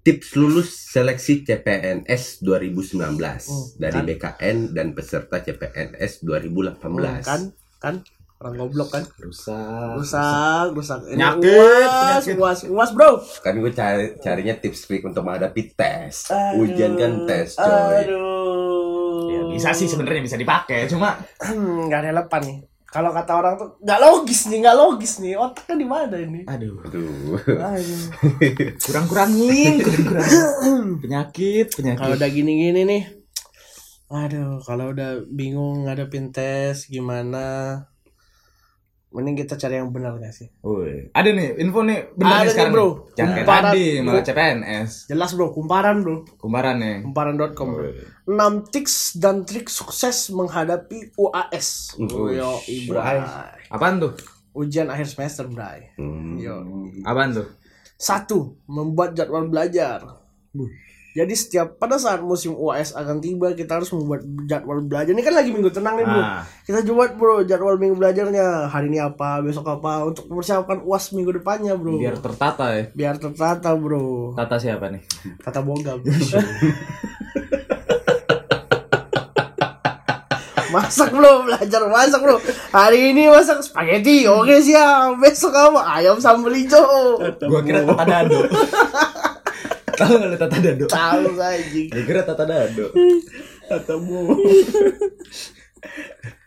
Tips 0.09 0.29
lulus 0.35 0.73
seleksi 0.89 1.45
CPNS 1.45 2.41
2019 2.41 2.97
Oh, 3.45 3.69
dari 3.77 3.93
kan. 3.95 4.09
BKN 4.09 4.73
dan 4.73 4.97
peserta 4.97 5.37
CPNS 5.37 6.25
2018. 6.25 6.81
Oh, 6.81 7.21
kan 7.21 7.41
kan 7.77 7.95
orang 8.39 8.55
goblok 8.57 8.89
kan 8.89 9.05
Rusak. 9.21 10.01
rusak 10.01 10.73
rusak 10.73 10.99
Ini 11.05 11.13
Penyakit, 11.13 11.45
uas 11.53 11.93
penyakit. 11.93 12.35
uas 12.37 12.59
uas 12.65 12.91
bro 12.91 13.21
Kan 13.39 13.55
gue 13.55 13.69
cari 13.69 14.17
carinya 14.17 14.55
tips 14.55 14.81
trik 14.83 15.05
untuk 15.05 15.21
menghadapi 15.21 15.77
tes. 15.77 16.33
Aduh, 16.33 16.65
Ujian 16.65 16.97
kan 16.97 17.29
tes, 17.29 17.53
coy. 17.53 17.69
aduh 18.01 19.29
Ya, 19.29 19.41
bisa 19.47 19.77
sih 19.77 19.85
sebenarnya 19.85 20.25
bisa 20.25 20.41
dipakai, 20.41 20.89
cuma 20.89 21.21
nggak 21.39 22.01
relevan 22.03 22.43
nih 22.43 22.59
kalau 22.89 23.13
kata 23.13 23.33
orang 23.37 23.55
tuh 23.61 23.69
nggak 23.85 24.01
logis 24.01 24.41
nih 24.49 24.59
nggak 24.65 24.79
logis 24.81 25.13
nih 25.21 25.37
otaknya 25.37 25.75
di 25.77 25.87
mana 25.87 26.17
ini 26.17 26.41
aduh, 26.49 26.81
Aduh. 26.89 27.37
Aduh. 27.61 28.03
kurang-kurangin, 28.89 29.73
kurang-kurangin. 29.85 30.87
Penyakit, 31.05 31.67
penyakit. 31.77 32.01
kalau 32.01 32.15
udah 32.17 32.31
gini-gini 32.33 32.83
nih 32.89 33.03
aduh 34.09 34.65
kalau 34.65 34.97
udah 34.97 35.21
bingung 35.29 35.85
ngadepin 35.85 36.33
tes 36.33 36.89
gimana 36.89 37.85
mending 39.09 39.37
kita 39.37 39.57
cari 39.57 39.77
yang 39.77 39.89
benar 39.89 40.17
gak 40.17 40.31
sih 40.31 40.53
Woi, 40.61 41.09
ada 41.11 41.29
nih 41.29 41.57
info 41.57 41.81
nih 41.81 42.13
benar 42.13 42.29
Ada 42.29 42.37
nih 42.37 42.45
nih, 42.45 42.53
sekarang. 42.53 42.73
bro. 42.73 42.87
Jangan 43.15 43.35
tadi 43.43 43.85
malah 43.99 44.21
CPNS. 44.23 44.91
jelas 45.09 45.31
bro 45.33 45.47
kumparan 45.49 45.97
bro 46.01 46.17
Kumparan 46.37 46.77
nih. 46.77 46.97
kumparan.com 47.03 47.69
bro 47.71 47.83
Woi. 47.83 47.97
6 48.29 48.69
tips 48.69 48.95
dan 49.17 49.43
trik 49.43 49.67
sukses 49.67 50.29
menghadapi 50.29 51.17
UAS. 51.17 51.97
Yo, 51.99 52.61
Ibra. 52.63 53.25
Apaan 53.67 53.97
tuh? 53.99 54.13
Ujian 54.53 54.85
akhir 54.87 55.09
semester, 55.09 55.49
Bray. 55.49 55.97
Hmm. 55.97 56.37
Yo. 56.37 56.61
Apaan 57.03 57.33
tuh? 57.33 57.49
Satu, 57.97 58.61
membuat 58.67 59.17
jadwal 59.17 59.49
belajar. 59.49 60.05
Jadi 61.19 61.35
setiap 61.35 61.83
pada 61.83 61.99
saat 61.99 62.23
musim 62.23 62.55
UAS 62.55 62.95
akan 62.95 63.19
tiba, 63.19 63.51
kita 63.51 63.83
harus 63.83 63.91
membuat 63.91 64.23
jadwal 64.47 64.79
belajar. 64.87 65.11
Ini 65.11 65.27
kan 65.27 65.35
lagi 65.35 65.51
minggu 65.51 65.75
tenang 65.75 65.99
nih, 65.99 66.07
Bro. 66.07 66.23
Ah. 66.23 66.47
Kita 66.63 66.79
buat, 66.95 67.19
Bro, 67.19 67.43
jadwal 67.43 67.75
minggu 67.75 67.99
belajarnya. 67.99 68.71
Hari 68.71 68.87
ini 68.87 69.03
apa, 69.03 69.43
besok 69.43 69.67
apa 69.67 70.07
untuk 70.07 70.31
mempersiapkan 70.31 70.79
UAS 70.87 71.11
minggu 71.11 71.35
depannya, 71.43 71.75
Bro. 71.75 71.99
Biar 71.99 72.23
tertata 72.23 72.71
ya. 72.71 72.85
Biar 72.95 73.19
tertata, 73.19 73.75
Bro. 73.75 74.39
Tata 74.39 74.63
siapa 74.63 74.95
nih? 74.95 75.03
Kata 75.43 75.59
boga, 75.59 75.99
Bro. 75.99 76.15
masak 80.69 81.11
bro 81.17 81.49
belajar 81.49 81.81
masak 81.89 82.21
bro 82.21 82.37
hari 82.71 83.17
ini 83.17 83.25
masak 83.33 83.65
spaghetti 83.65 84.29
oke 84.29 84.53
siap 84.61 85.17
besok 85.17 85.57
apa 85.57 85.81
ayam 85.97 86.21
sambal 86.21 86.53
hijau 86.53 87.17
Gua 87.49 87.65
kira 87.65 87.89
tata 87.89 88.05
dado. 88.05 88.45
Tahu 89.99 90.13
nggak 90.15 90.29
lu 90.29 90.37
tata 90.37 90.57
dado? 90.59 90.85
tahu 90.87 91.25
aja 91.37 91.81
Gua 91.89 92.03
kira 92.05 92.23
tata 92.23 92.45
dado. 92.45 92.87
katamu 93.65 94.21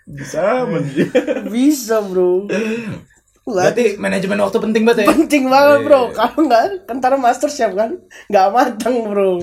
Bisa 0.04 0.66
bisa 1.48 1.98
bro 2.02 2.48
Berarti 3.42 3.98
manajemen 3.98 4.38
waktu 4.40 4.58
penting 4.60 4.84
banget 4.84 5.04
ya. 5.04 5.08
penting 5.10 5.44
banget 5.48 5.80
bro 5.84 6.02
Iya. 6.04 6.14
kalau 6.14 6.40
nggak 6.46 6.64
kan 6.86 6.96
ntar 6.98 7.14
master 7.18 7.48
chef 7.48 7.72
kan 7.72 7.98
nggak 8.28 8.48
matang 8.50 8.96
bro 9.04 9.42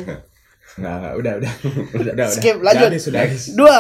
Nggak, 0.71 0.95
nggak, 0.95 1.15
udah, 1.17 1.33
udah. 1.37 1.53
Udah, 1.93 2.13
udah, 2.15 2.27
skip 2.31 2.57
lanjut 2.59 2.79
Udah 2.81 2.93
habis, 2.93 3.05
udah 3.05 3.21
habis. 3.21 3.43
dua 3.53 3.79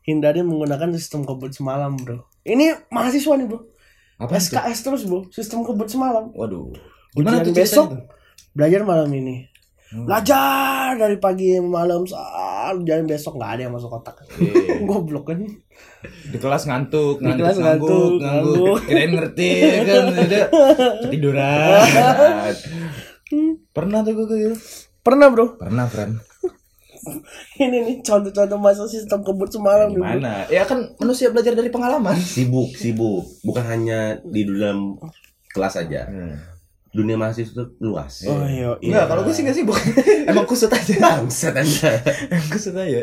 hindari 0.00 0.40
menggunakan 0.40 0.88
sistem 0.94 1.20
kebut 1.22 1.52
semalam 1.52 1.92
bro 1.94 2.24
ini 2.42 2.72
mahasiswa 2.88 3.34
nih 3.34 3.46
bro 3.46 3.60
Apa 4.16 4.34
itu? 4.34 4.48
SKS 4.48 4.78
terus 4.82 5.02
bro 5.04 5.28
sistem 5.28 5.62
kebut 5.62 5.86
semalam 5.86 6.32
Waduh. 6.32 6.72
Ujian 7.14 7.42
tuh 7.42 7.52
besok 7.52 7.86
belajar 8.50 8.82
malam 8.82 9.10
ini 9.10 9.46
Hmm. 9.88 10.04
belajar 10.04 11.00
dari 11.00 11.16
pagi 11.16 11.56
sampai 11.56 11.72
malam 11.72 12.04
saat 12.04 12.76
ujian 12.76 13.08
besok 13.08 13.40
nggak 13.40 13.56
ada 13.56 13.62
yang 13.64 13.72
masuk 13.72 13.88
kotak 13.88 14.20
Iya. 14.36 14.84
goblok 14.84 15.32
kan? 15.32 15.40
Di 16.28 16.36
kelas 16.36 16.68
ngantuk, 16.68 17.16
Di 17.16 17.24
ngantuk, 17.24 17.40
kelas 17.40 17.56
ngantuk, 17.56 17.88
ngantuk, 17.88 18.12
ngantuk. 18.20 18.52
ngantuk. 18.60 18.78
Kirain 18.84 19.12
ngerti 19.16 19.48
kan, 19.88 20.02
udah 20.12 20.44
ketiduran. 21.00 21.80
Pernah 23.70 23.98
tuh 24.02 24.12
gue 24.12 24.26
kayak 24.26 24.40
gitu. 24.42 24.56
pernah 25.00 25.26
bro 25.32 25.56
Pernah, 25.56 25.88
friend. 25.88 26.20
ini 27.64 27.76
nih 27.80 27.96
contoh-contoh 28.02 28.60
masuk 28.60 28.84
sistem 28.84 29.24
kebut 29.24 29.48
semalam. 29.48 29.88
Gimana? 29.88 30.44
Ya 30.48 30.68
kan 30.68 30.92
manusia 30.96 31.32
belajar 31.32 31.56
dari 31.56 31.70
pengalaman. 31.70 32.12
sibuk 32.12 32.76
sibuk 32.76 33.24
bukan 33.40 33.64
hanya 33.64 34.20
di 34.22 34.44
dalam 34.44 35.00
kelas 35.48 35.80
aja 35.80 36.04
dunia 36.98 37.14
mahasiswa 37.14 37.54
itu 37.54 37.64
luas 37.78 38.26
oh 38.26 38.42
iya 38.42 38.74
Enggak, 38.82 39.04
kalau 39.06 39.22
gue 39.22 39.30
sih 39.30 39.42
gak 39.42 39.54
sibuk. 39.54 39.78
Emang 40.30 40.42
kusut 40.44 40.66
aja. 40.68 40.94
bangsat 40.98 41.54
anda 41.54 41.92
Emang 42.26 42.48
kusut 42.50 42.74
aja. 42.74 43.00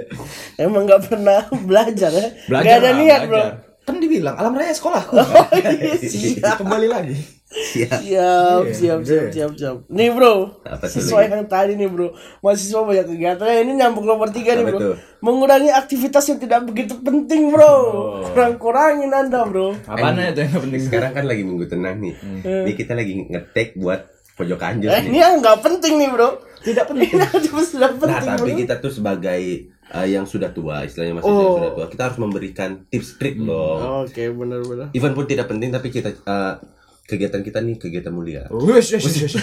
emang 0.60 0.84
nggak 0.84 1.02
pernah 1.08 1.40
belajar 1.64 2.12
ya 2.12 2.28
Belajar 2.46 2.64
nggak 2.66 2.76
ada 2.78 2.92
niat 2.94 3.22
bro. 3.26 3.44
Kan 3.86 3.96
dibilang 3.98 4.36
alam 4.36 4.52
raya 4.52 4.74
sekolah. 4.74 5.04
oh 5.08 5.48
iya 5.56 5.96
siap 5.96 6.58
Kembali 6.62 6.88
lagi. 6.90 7.16
Siap. 7.56 8.04
siap 8.04 8.04
Iya, 8.04 8.32
siap 8.76 9.00
iya. 9.00 9.06
siap 9.08 9.26
siap 9.32 9.52
siap. 9.56 9.78
Nih 9.88 10.12
bro. 10.12 10.60
Apa 10.68 10.86
lagi? 10.92 11.32
yang 11.32 11.48
tadi 11.48 11.74
nih 11.80 11.88
bro. 11.88 12.12
Mahasiswa 12.44 12.84
banyak 12.84 13.06
kegiatannya 13.08 13.56
ini 13.64 13.72
nyambung 13.80 14.04
nomor 14.04 14.28
tiga 14.30 14.60
nih 14.60 14.68
Apa 14.68 14.72
bro. 14.76 14.80
tuh? 14.84 14.96
mengurangi 15.24 15.72
aktivitas 15.74 16.22
yang 16.30 16.40
tidak 16.40 16.68
begitu 16.68 16.94
penting 17.00 17.50
bro. 17.50 17.66
Oh. 17.66 18.28
kurang 18.30 18.60
kurangin 18.60 19.10
anda 19.10 19.48
bro. 19.48 19.72
Apaan 19.88 20.20
itu 20.20 20.44
yang 20.44 20.62
penting? 20.62 20.82
Sekarang 20.84 21.12
kan 21.16 21.24
lagi 21.26 21.42
minggu 21.42 21.66
tenang 21.66 21.98
nih. 21.98 22.14
Ini 22.44 22.72
kita 22.76 22.92
lagi 22.94 23.14
ngetek 23.26 23.80
buat 23.80 24.04
pojok 24.36 24.60
anjir 24.60 24.92
eh 24.92 25.00
nih. 25.00 25.08
ini 25.08 25.18
yang 25.24 25.40
nggak 25.40 25.58
penting 25.64 25.96
nih 25.96 26.10
bro. 26.12 26.30
Tidak 26.60 26.86
penting. 26.86 27.08
ini 27.08 27.38
cuma 27.48 27.62
sudah 27.64 27.90
nah 27.94 28.00
penting 28.20 28.26
tapi 28.28 28.50
bro 28.52 28.60
kita 28.60 28.74
tuh 28.78 28.92
sebagai 28.92 29.42
uh, 29.90 30.04
yang 30.04 30.26
sudah 30.26 30.50
tua 30.50 30.84
istilahnya 30.84 31.22
masih 31.22 31.30
Oh. 31.30 31.40
yang 31.40 31.56
sudah 31.56 31.72
tua 31.74 31.86
kita 31.88 32.02
harus 32.10 32.20
memberikan 32.20 32.70
tips 32.86 33.16
trik 33.16 33.40
loh 33.40 34.04
oke 34.04 34.18
benar-benar. 34.34 34.88
Even 34.92 35.14
pun 35.14 35.24
tidak 35.24 35.48
penting 35.48 35.70
tapi 35.70 35.88
kita 35.88 36.12
uh, 36.26 36.58
kegiatan 37.06 37.42
kita 37.46 37.62
nih 37.62 37.78
kegiatan 37.78 38.14
mulia 38.14 38.50
Wes, 38.50 38.90
wes, 38.94 39.06
wes. 39.06 39.36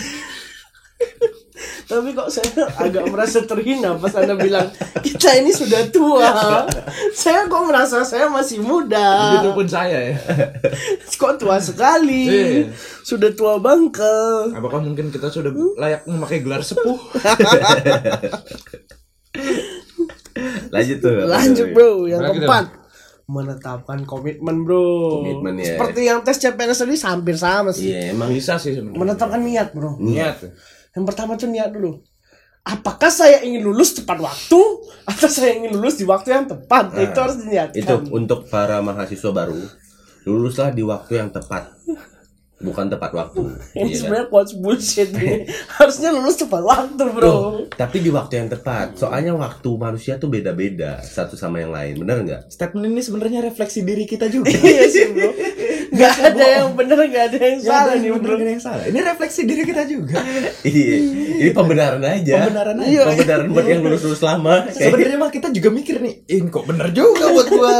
Tapi 1.92 2.08
kok 2.16 2.24
saya 2.32 2.64
agak 2.80 3.04
merasa 3.12 3.44
terhina 3.44 3.92
pas 4.00 4.16
Anda 4.16 4.32
bilang 4.32 4.64
kita 5.04 5.36
ini 5.36 5.52
sudah 5.52 5.92
tua. 5.92 6.64
Saya 7.12 7.44
kok 7.44 7.68
merasa 7.68 8.00
saya 8.00 8.32
masih 8.32 8.64
muda. 8.64 9.36
Begitu 9.36 9.50
pun 9.52 9.68
saya 9.68 10.00
ya. 10.00 10.16
Kok 11.20 11.36
tua 11.36 11.60
sekali. 11.60 12.24
Iya. 12.24 12.72
Sudah 13.04 13.28
tua 13.36 13.60
bangkel. 13.60 14.56
Apakah 14.56 14.80
mungkin 14.80 15.12
kita 15.12 15.28
sudah 15.28 15.52
layak 15.76 16.08
memakai 16.08 16.40
gelar 16.40 16.64
sepuh? 16.64 16.96
lanjut 20.72 20.98
tuh 21.04 21.28
Lanjut 21.28 21.66
bro, 21.76 22.08
yang 22.08 22.24
dong. 22.24 22.40
keempat 22.40 22.81
menetapkan 23.32 24.04
komitmen 24.04 24.68
bro. 24.68 25.24
Komitmen, 25.24 25.64
ya. 25.64 25.74
Seperti 25.74 26.00
yang 26.04 26.20
tes 26.20 26.36
CPNS 26.36 26.84
tadi 26.84 26.96
hampir 27.00 27.36
sama 27.40 27.72
sih. 27.72 27.88
iya 27.88 28.12
emang 28.12 28.28
Bisa 28.28 28.60
sih 28.60 28.76
sebenarnya. 28.76 29.00
Menetapkan 29.00 29.40
niat 29.40 29.68
bro. 29.72 29.96
Niat. 29.96 30.36
Yang 30.92 31.04
pertama 31.08 31.40
tuh 31.40 31.48
niat 31.48 31.72
dulu. 31.72 32.04
Apakah 32.62 33.10
saya 33.10 33.42
ingin 33.42 33.64
lulus 33.64 33.96
tepat 33.96 34.22
waktu 34.22 34.60
atau 35.10 35.26
saya 35.26 35.58
ingin 35.58 35.74
lulus 35.74 35.98
di 35.98 36.06
waktu 36.06 36.30
yang 36.30 36.46
tepat? 36.46 36.94
itu 36.94 37.18
harus 37.18 37.36
diniatkan. 37.42 37.80
itu 37.80 37.94
untuk 38.14 38.46
para 38.46 38.78
mahasiswa 38.78 39.34
baru 39.34 39.58
luluslah 40.22 40.70
di 40.70 40.82
waktu 40.86 41.18
yang 41.18 41.30
tepat 41.34 41.74
bukan 42.62 42.86
tepat 42.88 43.10
waktu 43.10 43.42
Ini 43.74 43.76
Iya 43.76 43.84
kan? 43.84 43.98
sebenarnya 43.98 44.26
quotes 44.26 44.52
bullshit 44.54 45.10
ini. 45.10 45.44
Harusnya 45.76 46.08
lulus 46.10 46.36
tepat 46.36 46.62
waktu, 46.62 47.02
bro. 47.10 47.26
Loh, 47.26 47.52
tapi 47.68 47.98
di 47.98 48.08
waktu 48.08 48.38
yang 48.38 48.48
tepat 48.48 48.96
soalnya 48.96 49.34
waktu 49.34 49.68
manusia 49.72 50.16
tuh 50.16 50.26
beda-beda 50.26 50.98
satu 50.98 51.34
sama 51.34 51.58
yang 51.58 51.70
lain 51.70 51.98
bener 51.98 52.16
nggak 52.22 52.42
Statement 52.48 52.86
ini 52.88 53.02
sebenarnya 53.02 53.40
refleksi 53.42 53.82
diri 53.82 54.04
kita 54.04 54.26
juga. 54.26 54.48
iya 54.62 54.86
sih, 54.86 55.10
bro. 55.10 55.30
Gak 55.92 56.14
ada 56.24 56.44
yang 56.56 56.72
bener, 56.72 56.96
gak 57.04 57.24
ada 57.28 57.38
yang 57.38 57.60
salah 57.60 57.92
nih, 57.92 58.08
yang 58.08 58.16
bro. 58.16 58.24
benar, 58.24 58.32
nggak 58.32 58.46
ada 58.46 58.52
yang 58.54 58.64
salah. 58.64 58.84
Ini 58.86 58.98
refleksi 59.04 59.40
diri 59.44 59.62
kita 59.62 59.82
juga. 59.84 60.18
iya 60.62 60.94
ini 61.34 61.50
pembenaran 61.50 62.00
aja 62.00 62.46
Pembenaran 62.46 62.76
aja. 62.78 62.88
Iya. 62.88 63.02
pembenaran 63.04 63.46
buat 63.50 63.66
yang 63.66 63.80
lulus 63.82 64.02
lulus 64.02 64.22
lama 64.22 64.64
Sebenarnya 64.70 65.18
mah 65.18 65.28
kita 65.28 65.50
juga 65.50 65.68
mikir 65.68 65.98
nih, 65.98 66.22
ini 66.28 66.48
kok 66.48 66.64
bener 66.64 66.88
juga 66.90 67.28
buat 67.28 67.48
gua. 67.48 67.72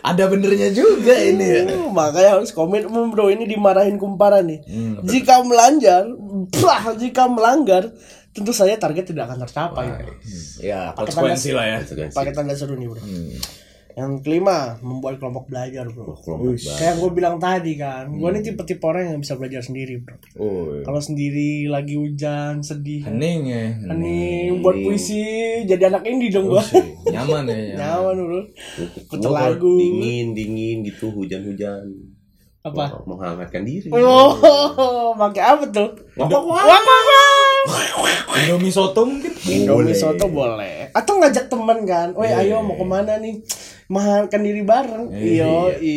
Ada 0.00 0.24
benernya 0.26 0.70
juga 0.70 1.14
ini 1.14 1.44
ya. 1.44 1.62
Uh, 1.68 1.90
makanya 1.90 2.38
harus 2.38 2.50
komitmen 2.50 3.10
bro. 3.10 3.28
Ini 3.28 3.44
dimarahin 3.44 3.96
kumparan 3.96 4.46
nih. 4.46 4.60
Hmm, 4.64 5.02
jika 5.02 5.42
melanggar 5.42 6.06
bah, 6.58 6.94
jika 6.94 7.26
melanggar 7.26 7.90
tentu 8.30 8.54
saja 8.54 8.78
target 8.78 9.10
tidak 9.10 9.26
akan 9.26 9.42
tercapai. 9.42 9.86
Ya, 10.60 10.94
Pakai 10.94 11.10
konsekuensi 11.10 11.50
tanda- 11.50 11.58
lah 11.58 11.64
ya. 11.66 11.78
Pakai 12.10 12.32
tanda 12.32 12.54
seru 12.54 12.74
nih 12.74 12.86
bro 12.86 13.02
yang 13.98 14.22
kelima 14.22 14.58
membuat 14.78 15.18
kelompok 15.18 15.46
belajar 15.46 15.82
bro 15.84 16.14
Kelompok 16.14 16.54
baru. 16.54 16.78
kayak 16.78 16.94
gue 16.96 17.10
bilang 17.12 17.36
tadi 17.36 17.74
kan 17.74 18.06
gue 18.06 18.28
nih 18.30 18.42
tipe-tipe 18.44 18.78
orang 18.80 19.10
yang 19.10 19.18
bisa 19.18 19.34
belajar 19.34 19.58
sendiri 19.58 19.98
bro 19.98 20.14
Oh, 20.36 20.70
iya. 20.70 20.82
kalau 20.82 21.00
sendiri 21.00 21.50
lagi 21.66 21.94
hujan 21.94 22.62
sedih 22.62 23.02
hening 23.02 23.40
ya. 23.44 23.64
Ini 23.90 24.18
buat 24.56 24.78
puisi 24.78 25.18
jadi 25.64 25.90
anak 25.90 26.06
indie 26.06 26.30
dong 26.30 26.46
gua. 26.46 26.62
sih. 26.62 26.78
Nyaman 27.08 27.42
ya. 27.44 27.74
Nyaman 27.76 28.16
bro. 28.20 28.40
Putar 29.08 29.30
lagu. 29.50 29.66
dingin 29.74 30.30
dingin 30.30 30.76
gitu 30.84 31.10
hujan-hujan 31.10 31.82
Apa? 32.60 33.02
menghangatkan 33.02 33.62
diri 33.62 33.90
Oh, 33.90 34.38
pakai 35.16 35.42
apa 35.42 35.64
tuh? 35.68 35.90
Wak. 36.14 36.82
Indomie 38.38 38.70
soto 38.70 39.02
mungkin. 39.02 39.32
Indomie 39.44 39.90
soto 39.92 40.28
boleh. 40.28 40.88
Atau 40.92 41.18
ngajak 41.18 41.48
teman 41.48 41.82
kan? 41.82 42.14
Weh, 42.14 42.28
Iya, 42.28 42.54
ayo 42.54 42.62
mau 42.62 42.74
ke 42.74 42.84
mana 42.84 43.18
nih? 43.18 43.34
Makan 43.88 44.40
diri 44.44 44.62
bareng. 44.62 45.08
Iyo, 45.12 45.72
i. 45.80 45.96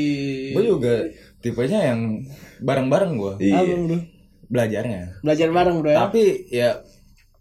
Gue 0.56 0.64
juga 0.64 0.94
tipenya 1.42 1.92
yang 1.92 2.24
bareng-bareng 2.62 3.12
gua 3.18 3.34
iya 3.42 3.66
belajarnya. 4.52 5.24
Belajar 5.24 5.48
bareng 5.50 5.76
bro 5.82 5.90
ya. 5.90 5.98
Tapi 6.06 6.22
ya 6.52 6.70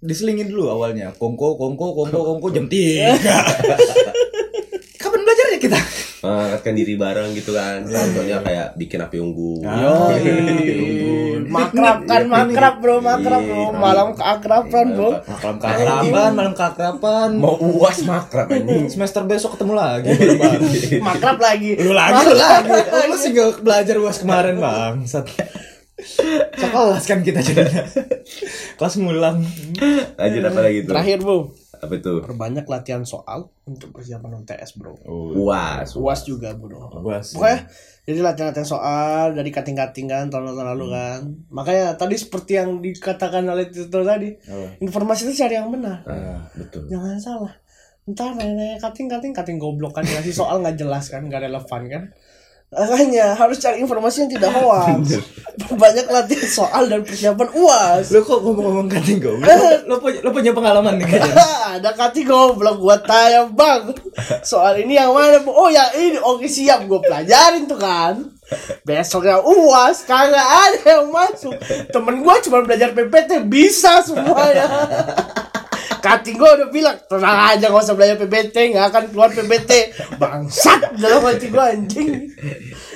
diselingin 0.00 0.48
dulu 0.48 0.70
awalnya. 0.70 1.12
Kongko, 1.18 1.58
kongko, 1.58 1.86
kongko, 1.98 2.20
kongko 2.22 2.48
jam 2.54 2.66
tiga. 2.70 3.12
Kapan 5.02 5.20
belajarnya 5.26 5.58
kita? 5.58 5.78
Menghangatkan 6.30 6.72
diri 6.72 6.94
bareng 6.94 7.34
gitu 7.34 7.50
kan 7.52 7.82
contohnya 7.82 8.38
kayak 8.40 8.66
bikin 8.78 9.02
api 9.02 9.18
unggun 9.18 9.66
Ah. 9.66 10.14
Yo, 10.14 11.42
makrab 11.50 12.06
kan 12.06 12.22
makrab 12.26 12.74
bro, 12.78 13.02
makrab 13.02 13.42
bro, 13.42 13.74
malam 13.74 14.08
keakraban 14.14 14.86
bro. 14.94 15.10
Malam 15.20 15.56
keakraban, 15.58 16.30
malam 16.32 16.54
keakraban. 16.54 17.30
mau 17.36 17.58
uas 17.58 18.06
makrab 18.06 18.48
ini 18.50 18.86
Semester 18.86 19.26
besok 19.26 19.58
ketemu 19.58 19.74
lagi 19.74 20.10
bareng-bareng. 20.10 20.62
Makrab 21.08 21.38
lagi. 21.40 21.70
Lu 21.80 21.92
lagi, 21.92 22.22
lu 22.28 22.36
lagi. 22.36 22.70
Oh, 22.92 23.02
lu 23.10 23.16
sih 23.16 23.30
nggak 23.32 23.64
belajar 23.64 23.94
uas 23.98 24.18
kemarin 24.20 24.56
bang. 24.60 24.94
Sat. 25.04 25.26
Sekelas 26.56 27.04
kan 27.04 27.20
kita 27.20 27.40
jadinya. 27.40 27.84
Kelas 28.78 28.94
ngulang. 28.96 29.44
lanjut 30.16 30.42
apa 30.44 30.60
lagi 30.60 30.78
tuh 30.84 30.92
Terakhir 30.96 31.18
bro, 31.20 31.38
apa 31.80 31.96
tuh 31.96 32.20
perbanyak 32.20 32.68
latihan 32.68 33.00
soal 33.08 33.48
untuk 33.64 33.96
persiapan 33.96 34.44
UTS 34.44 34.76
bro. 34.76 34.92
uas 35.08 35.96
Uas 35.96 36.20
juga 36.28 36.52
bro. 36.52 36.92
Uas. 37.00 37.32
Pokoknya 37.32 37.66
jadi 38.04 38.20
latihan-latihan 38.20 38.68
soal 38.68 39.32
dari 39.32 39.48
kating-kating 39.48 40.06
kan 40.10 40.28
tahun-tahun 40.28 40.76
lalu 40.76 40.86
kan. 40.92 41.20
Makanya 41.48 41.96
tadi 41.96 42.20
seperti 42.20 42.60
yang 42.60 42.84
dikatakan 42.84 43.48
oleh 43.48 43.72
Tito 43.72 44.04
tadi, 44.04 44.34
informasi 44.84 45.30
itu 45.30 45.40
cari 45.40 45.56
yang 45.56 45.72
benar. 45.72 46.04
ah, 46.04 46.44
betul 46.52 46.84
Jangan 46.90 47.16
salah. 47.16 47.54
Entar 48.04 48.34
nanya 48.36 48.76
kating-kating 48.80 49.32
kating 49.32 49.56
goblok 49.56 49.94
kan 49.96 50.04
ngasih 50.04 50.34
soal 50.34 50.60
nggak 50.60 50.76
jelas 50.76 51.08
kan, 51.08 51.24
nggak 51.24 51.48
relevan 51.48 51.82
kan. 51.88 52.04
Makanya 52.70 53.34
harus 53.34 53.58
cari 53.58 53.82
informasi 53.82 54.22
yang 54.22 54.30
tidak 54.30 54.54
hoax. 54.54 55.18
Banyak 55.74 56.06
latihan 56.06 56.46
soal 56.46 56.86
dan 56.86 57.02
persiapan 57.02 57.50
uas. 57.50 58.14
Lu 58.14 58.22
kok 58.22 58.46
ngomong-ngomong 58.46 58.86
kating 58.86 59.18
goblok? 59.18 59.50
Lu, 59.90 59.98
punya, 59.98 60.18
lu 60.22 60.30
punya 60.30 60.52
pengalaman 60.54 61.02
nih 61.02 61.06
kayaknya. 61.10 61.34
ada 61.82 61.90
kating 61.98 62.30
goblok 62.30 62.78
gua 62.78 63.02
tanya 63.02 63.50
bang. 63.50 63.90
Soal 64.46 64.86
ini 64.86 64.94
yang 64.94 65.10
mana? 65.10 65.42
Oh 65.50 65.66
yang 65.66 65.90
ini. 65.98 66.22
Oke 66.22 66.46
siap. 66.46 66.86
Gua 66.86 67.02
pelajarin 67.02 67.66
tuh 67.66 67.74
kan. 67.82 68.38
Besoknya 68.86 69.42
uas. 69.42 70.06
Kagak 70.06 70.46
ada 70.70 70.78
yang 70.86 71.10
masuk. 71.10 71.58
Temen 71.90 72.22
gua 72.22 72.38
cuma 72.38 72.62
belajar 72.62 72.94
PPT 72.94 73.50
bisa 73.50 73.98
semuanya 74.06 74.70
Kating 76.00 76.36
gua 76.36 76.50
udah 76.56 76.68
bilang 76.68 76.96
tenang 77.02 77.38
aja 77.48 77.66
gak 77.66 77.78
usah 77.78 77.94
belajar 77.94 78.16
PPT 78.16 78.56
nggak 78.72 78.86
akan 78.88 79.04
keluar 79.08 79.28
PPT 79.28 79.70
bangsat 80.16 80.80
dalam 80.96 81.22
hati 81.22 81.46
gua 81.48 81.70
anjing. 81.70 82.28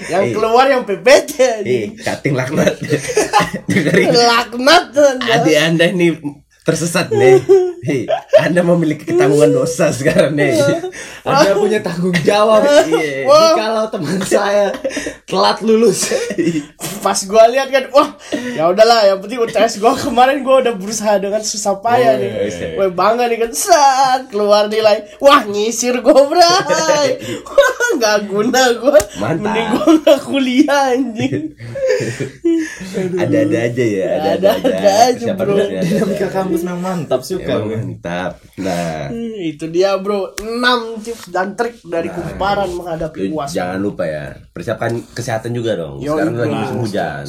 Yang 0.05 0.25
Eh. 0.25 0.33
keluar 0.33 0.65
yang 0.67 0.83
eh 0.83 1.29
anjing. 1.41 1.89
Kating 1.97 2.35
laknat. 2.35 2.75
Dengerin. 3.71 4.09
Laknat 4.11 4.85
Anda. 4.93 5.33
adik 5.35 5.57
anda 5.57 5.85
ini 5.87 6.09
tersesat 6.65 7.13
nih 7.13 7.45
Hei, 7.85 8.09
Anda 8.41 8.65
memiliki 8.65 9.05
ketanggungan 9.05 9.53
dosa 9.61 9.93
sekarang 9.93 10.33
nih. 10.41 10.57
Anda 11.21 11.53
punya 11.53 11.85
tanggung 11.85 12.17
jawab. 12.25 12.65
Iya. 12.89 13.29
Jikalau 13.29 13.93
teman 13.93 14.25
saya 14.25 14.73
telat 15.29 15.61
lulus. 15.61 16.09
Pas 17.05 17.21
gua 17.29 17.45
lihat 17.53 17.69
kan, 17.69 17.85
wah, 17.93 18.17
ya 18.57 18.73
udahlah, 18.73 19.05
yang 19.05 19.21
penting 19.21 19.37
UTS 19.37 19.85
gua 19.85 19.93
kemarin 20.01 20.41
gua 20.41 20.65
udah 20.65 20.73
berusaha 20.73 21.21
dengan 21.21 21.45
susah 21.45 21.85
payah 21.85 22.17
nih. 22.17 22.33
Wah, 22.81 22.89
bangga 22.89 23.29
nih 23.29 23.45
kan, 23.45 23.53
Sat, 23.53 24.33
keluar 24.33 24.73
nilai. 24.73 25.05
Wah, 25.21 25.45
nyisir 25.45 26.01
gua, 26.01 26.25
bray. 26.25 27.21
Wah, 27.45 27.89
nggak 28.01 28.19
guna 28.33 28.63
gua. 28.81 28.97
Mantap. 29.21 29.45
Mending 29.45 29.69
gua 29.77 29.89
nggak 30.01 30.21
kuliah 30.25 30.97
anjing. 30.97 31.53
Ada-ada 33.21 33.59
aja 33.69 33.85
ya, 33.85 34.07
ada-ada 34.17 34.49
Ada-ada 34.57 34.93
aja, 35.13 35.29
bro. 35.37 35.53
Dinamika 35.61 36.29
kampus 36.55 36.63
memang 36.65 36.81
mantap 36.81 37.21
suka. 37.21 37.51
Emang 37.51 37.65
gue. 37.65 37.77
mantap. 37.77 38.33
Nah, 38.57 39.07
Hmm, 39.07 39.37
itu 39.41 39.65
dia 39.67 39.91
bro 39.97 40.21
6 40.35 40.47
tips 41.01 41.25
dan 41.29 41.53
trik 41.53 41.83
dari 41.83 42.09
kumparan 42.09 42.71
menghadapi 42.71 43.29
uas 43.29 43.51
jangan 43.51 43.79
lupa 43.79 44.05
ya, 44.05 44.25
persiapkan 44.49 44.89
kesehatan 45.09 45.51
juga 45.51 45.75
dong. 45.75 45.99
Yo, 45.99 46.15
Sekarang 46.15 46.35
lagi 46.37 46.55
musim 46.55 46.79
hujan. 46.81 47.27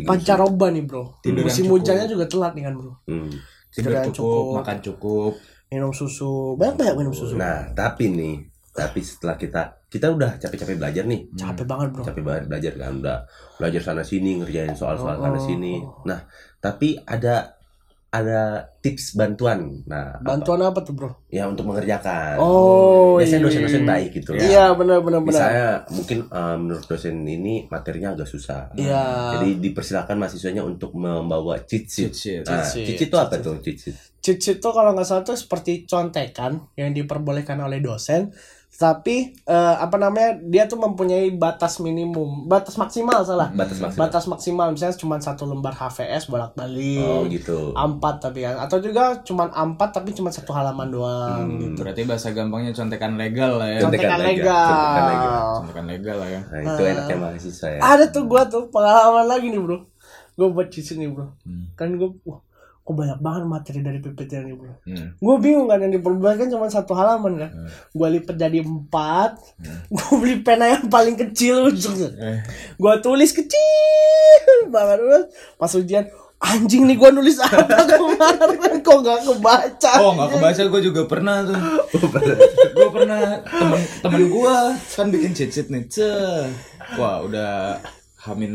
pancaroba 0.00 0.66
nih 0.68 0.82
bro 0.82 1.14
Tidur 1.20 1.44
musim 1.44 1.64
cukup. 1.64 1.74
hujannya 1.78 2.06
juga 2.06 2.24
telat 2.26 2.52
nih 2.52 2.64
kan 2.64 2.74
bro 2.74 2.92
Hmm. 3.04 3.30
Tidur 3.68 3.92
yang 3.94 4.10
cukup, 4.10 4.44
makan 4.58 4.78
cukup. 4.80 5.32
minum 5.68 5.88
susu 5.90 6.30
banyak 6.54 6.76
banyak 6.76 6.96
minum 6.98 7.12
susu 7.12 7.32
Nah, 7.34 7.70
tapi 7.70 8.08
nih, 8.08 8.36
tapi 8.68 9.00
setelah 9.00 9.34
kita 9.34 9.80
kita 9.86 10.08
udah 10.08 10.36
capek-capek 10.36 10.76
belajar 10.76 11.04
nih. 11.04 11.28
capek 11.34 11.64
banget 11.64 11.88
bro 11.90 12.02
capek 12.02 12.22
banget 12.22 12.42
belajar 12.46 12.72
kan 12.74 12.92
udah 12.94 13.18
belajar 13.56 13.80
sana 13.82 14.02
sini 14.02 14.36
ngerjain 14.36 14.72
soal-soal 14.72 15.16
Oh, 15.16 15.22
sana 15.22 15.36
oh, 15.36 15.40
sini 15.40 15.74
oh. 15.78 16.00
nah 16.02 16.24
tapi 16.58 16.96
ada 16.98 17.56
ada 18.12 18.68
tips 18.84 19.16
bantuan. 19.16 19.80
Nah 19.88 20.20
apa- 20.20 20.36
bantuan 20.36 20.60
apa 20.60 20.84
tuh 20.84 20.92
bro? 20.92 21.10
Ya 21.32 21.48
untuk 21.48 21.64
mengerjakan. 21.64 22.36
Oh 22.36 23.16
biasanya 23.16 23.40
iya. 23.40 23.46
dosen-dosen 23.48 23.84
baik 23.88 24.08
gitu 24.12 24.36
lah 24.36 24.44
iya 24.44 24.64
benar 24.76 25.00
benar 25.00 25.24
benar. 25.24 25.32
Misalnya 25.32 25.68
mungkin 25.88 26.18
eh, 26.28 26.56
menurut 26.60 26.84
dosen 26.84 27.24
ini 27.24 27.64
materinya 27.72 28.12
agak 28.12 28.28
susah. 28.28 28.68
Iya. 28.76 29.40
Jadi 29.40 29.64
dipersilakan 29.64 30.20
mahasiswanya 30.20 30.60
untuk 30.60 30.92
membawa 30.92 31.56
cheat 31.64 31.88
sheet. 31.88 32.12
Cheat 32.12 32.14
sheet. 32.14 32.40
Nah, 32.44 32.60
Cheat 32.60 32.68
sheet. 32.68 32.84
cheat 32.84 32.96
sheet 33.00 33.08
itu 33.08 33.16
apa 33.16 33.34
tuh 33.40 33.56
cheat 33.64 33.76
sheet? 33.80 33.96
Cheat 34.20 34.38
sheet 34.38 34.58
tuh 34.60 34.72
kalau 34.76 34.92
nggak 34.92 35.08
salah 35.08 35.24
tuh 35.24 35.34
seperti 35.34 35.88
contekan 35.88 36.68
yang 36.76 36.92
diperbolehkan 36.92 37.56
oleh 37.58 37.80
dosen 37.80 38.28
tapi 38.72 39.36
eh, 39.44 39.76
apa 39.76 39.94
namanya 39.94 40.40
dia 40.42 40.64
tuh 40.64 40.74
mempunyai 40.74 41.28
batas 41.30 41.76
minimum 41.78 42.48
batas 42.48 42.74
maksimal 42.74 43.20
salah 43.20 43.52
batas 43.52 43.78
maksimal 43.78 44.00
batas 44.00 44.24
maksimal 44.26 44.66
misalnya 44.68 44.96
cuma 44.96 45.16
satu 45.16 45.44
lembar 45.44 45.70
HVS 45.70 46.26
bolak 46.26 46.56
balik 46.56 47.04
oh 47.04 47.22
gitu 47.28 47.70
A4 47.72 48.04
tapi 48.18 48.42
kan 48.42 48.56
atau 48.58 48.80
juga 48.80 49.20
cuman 49.20 49.52
A4 49.52 49.80
tapi 49.92 50.10
cuma 50.12 50.28
satu 50.28 50.50
halaman 50.50 50.88
doang 50.88 51.12
Hmm, 51.42 51.58
gitu. 51.58 51.80
Berarti 51.80 52.02
bahasa 52.02 52.28
gampangnya 52.30 52.72
contekan 52.72 53.14
legal 53.14 53.56
lah 53.56 53.68
ya. 53.68 53.80
Contekan 53.80 54.10
Contekan 54.10 54.20
legal. 54.20 54.66
Contekan 54.66 55.04
legal. 55.04 55.12
legal. 55.12 55.46
Contekan 55.54 55.86
legal 55.86 56.16
lah 56.16 56.28
ya. 56.28 56.40
nah 56.42 56.60
itu 56.64 56.82
enaknya 56.84 57.16
mahasiswa 57.18 57.68
ya 57.68 57.80
Ada 57.82 58.04
tuh 58.08 58.22
gua 58.24 58.42
tuh 58.44 58.62
pengalaman 58.68 59.26
lagi 59.26 59.46
nih, 59.48 59.60
Bro. 59.60 59.78
Gua 60.32 60.48
buat 60.50 60.68
cici 60.68 60.92
nih, 60.96 61.08
Bro. 61.08 61.26
Hmm. 61.44 61.64
Kan 61.74 61.88
gua 61.94 62.08
wah, 62.24 62.40
kok 62.82 62.94
banyak 62.98 63.18
banget 63.22 63.42
materi 63.46 63.78
dari 63.78 64.02
PPT 64.02 64.42
nih, 64.42 64.54
Bro. 64.58 64.74
Hmm. 64.82 65.14
Gue 65.22 65.36
bingung 65.38 65.70
kan 65.70 65.78
yang 65.78 65.94
diperbolehkan 65.94 66.50
cuma 66.50 66.66
satu 66.66 66.98
halaman 66.98 67.38
kan. 67.38 67.50
Gua 67.94 68.10
lipat 68.10 68.34
jadi 68.34 68.58
empat. 68.58 69.38
Gua 69.94 70.10
beli 70.18 70.42
pena 70.42 70.66
yang 70.66 70.90
paling 70.90 71.14
kecil 71.14 71.70
ujungnya. 71.70 72.10
Eh. 72.18 72.38
Gua 72.82 72.98
tulis 72.98 73.30
kecil 73.30 74.66
banget. 74.66 75.30
Pas 75.54 75.70
ujian 75.78 76.10
anjing 76.42 76.90
nih 76.90 76.98
gua 76.98 77.14
nulis 77.14 77.38
apa 77.38 77.86
kemarin 77.86 78.82
kok 78.82 78.98
nggak 78.98 79.20
kebaca 79.30 79.92
Oh 80.02 80.10
nggak 80.18 80.30
kebaca 80.34 80.62
gue 80.74 80.82
juga 80.82 81.02
pernah 81.06 81.46
tuh. 81.46 81.58
gue 82.74 82.90
pernah 82.90 83.38
temen 83.46 83.80
temen 84.02 84.22
gue 84.26 84.56
kan 84.98 85.06
bikin 85.06 85.30
cheat 85.38 85.54
sheet 85.54 85.70
nih. 85.70 85.86
Ceh. 85.86 86.50
Wah 86.98 87.22
udah 87.22 87.78
hamin 88.26 88.54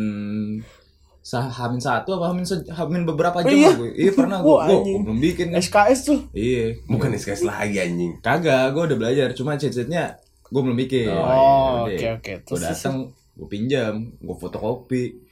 hamin 1.27 1.77
satu 1.77 2.15
apa 2.15 2.31
hamin 2.31 2.47
hamin 2.47 3.03
beberapa 3.03 3.43
jam 3.43 3.51
Iya. 3.51 3.71
gue. 3.75 3.89
Iya 3.93 4.11
pernah 4.13 4.39
gue. 4.39 4.63
Gue 4.63 4.99
belum 5.03 5.19
bikin. 5.19 5.47
kan. 5.51 5.59
SKS 5.59 5.99
tuh 6.05 6.19
Iya. 6.31 6.79
bukan 6.87 7.11
SKS 7.11 7.43
lagi 7.43 7.77
anjing 7.77 8.15
Kagak, 8.21 8.71
gue 8.71 8.83
udah 8.85 8.97
belajar. 8.97 9.27
Cuma 9.33 9.55
cheat 9.55 9.71
sheetnya 9.71 10.15
gue 10.41 10.61
belum 10.63 10.79
bikin. 10.79 11.11
Oh, 11.11 11.83
oke, 11.83 11.99
oke. 12.15 12.33
Gue 12.39 12.55
Terus- 12.55 12.63
datang, 12.63 13.11
gue 13.11 13.47
pinjam, 13.47 13.93
gue 14.13 14.35
fotokopi. 14.37 15.26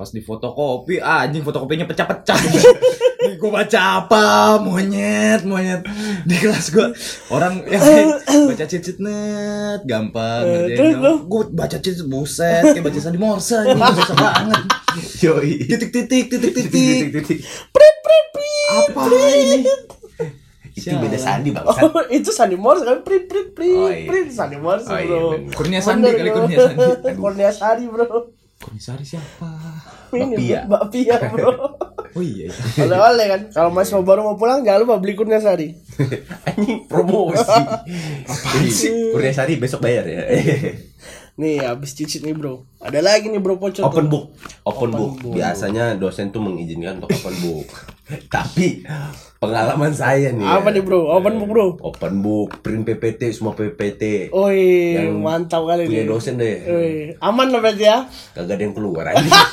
Pas 0.00 0.08
di 0.08 0.24
fotokopi, 0.24 0.96
ah, 0.96 1.28
anjing 1.28 1.44
fotokopinya 1.44 1.84
pecah-pecah. 1.84 2.32
Nih 3.20 3.36
gue 3.36 3.50
baca 3.52 3.80
apa? 4.00 4.56
Monyet, 4.56 5.44
monyet. 5.44 5.84
Di 6.24 6.40
kelas 6.40 6.72
gue 6.72 6.88
orang 7.28 7.60
yang 7.68 8.16
baca 8.48 8.64
cheat 8.64 8.80
sheet 8.80 8.96
net, 8.96 9.84
gampang. 9.84 10.72
Eh? 10.72 10.96
Gue 11.28 11.52
baca 11.52 11.76
cheat 11.76 12.00
sheet, 12.00 12.08
buset, 12.08 12.72
kayak 12.72 12.80
baca 12.80 12.96
sandi 12.96 13.20
morse, 13.20 13.60
anjing 13.60 13.76
susah 13.76 14.16
banget. 14.16 14.62
yoi 15.28 15.68
Titik-titik, 15.68 16.32
titik-titik. 16.32 17.12
titik 17.12 17.38
Apa 18.72 19.04
ini? 19.36 19.68
itu 20.70 20.96
beda 20.96 21.18
sandi 21.20 21.52
bang 21.52 21.66
Oh, 21.66 21.92
itu 22.08 22.30
Sandi 22.32 22.56
Morse 22.56 22.88
kan 22.88 23.04
prit 23.04 23.28
prit 23.28 23.52
prit 23.52 23.76
Oh, 23.76 23.90
iya. 23.92 24.08
prit 24.08 24.32
Sandi 24.32 24.56
Morse 24.56 24.88
Oh, 24.88 24.96
iya, 24.96 25.12
bro. 25.12 25.36
Kurnia 25.52 25.80
Sandi 25.84 26.08
kali. 26.08 26.30
Kurnia 26.32 26.56
Sandi. 26.56 27.10
Kurnia 27.20 27.50
Sandi 27.52 27.84
bro. 27.84 28.39
Komisaris 28.60 29.16
siapa? 29.16 29.48
Ini 30.12 30.36
Bapia. 30.36 30.60
Mbak 30.68 30.82
Pia 30.92 31.16
bro. 31.32 31.52
Oh 32.10 32.18
iya. 32.26 32.50
iya. 32.50 32.90
Oleh-oleh 32.90 33.26
kan. 33.30 33.40
Kalau 33.54 33.70
Mas 33.70 33.86
mau 33.94 34.02
baru 34.02 34.26
mau 34.26 34.34
pulang 34.34 34.66
jangan 34.66 34.82
lupa 34.82 34.98
beli 34.98 35.14
Kurnia 35.14 35.38
Sari. 35.38 35.78
anjing 36.48 36.90
promosi 36.90 37.38
apaan 38.26 38.66
sih 38.66 39.14
Kurnia 39.14 39.30
Sari 39.30 39.54
besok 39.62 39.84
bayar 39.84 40.04
ya 40.08 40.22
Nih 41.40 41.56
habis 41.58 41.90
cicit 41.90 42.20
nih 42.20 42.32
bro. 42.32 42.68
Ada 42.78 43.00
lagi 43.00 43.26
nih 43.26 43.40
bro 43.40 43.56
pocot. 43.56 43.80
open 43.80 44.06
book 44.06 44.36
open, 44.60 44.60
Open 44.62 44.90
book. 44.92 45.12
book. 45.18 45.32
biasanya 45.32 45.96
dosen 45.96 46.28
tuh 46.28 46.38
mengizinkan 46.38 46.96
untuk 46.96 47.08
open 47.10 47.32
book 47.40 47.68
tapi 48.34 48.84
pengalaman 49.38 49.88
saya 49.90 50.30
nih 50.30 50.44
Apa 50.44 50.68
ya, 50.68 50.74
nih 50.74 50.82
bro? 50.82 51.00
Open 51.10 51.34
book 51.36 51.48
bro. 51.48 51.66
open 51.80 52.14
book 52.20 52.60
print 52.60 52.84
PPT 52.84 53.30
semua 53.30 53.52
PPT 53.52 54.28
Oi, 54.30 54.60
Yang 54.94 55.16
mantap 55.16 55.64
kali 55.64 55.86
punya 55.86 56.02
nih. 56.02 56.08
dosen 56.08 56.34
deh 56.36 56.56
Oi, 56.62 56.92
aman 57.18 57.46
lah 57.48 57.60
berarti 57.60 57.84
ya. 57.84 58.04
kagak 58.30 58.52
ada 58.52 58.62
yang 58.62 58.74
keluar 58.74 59.04
anjing 59.08 59.32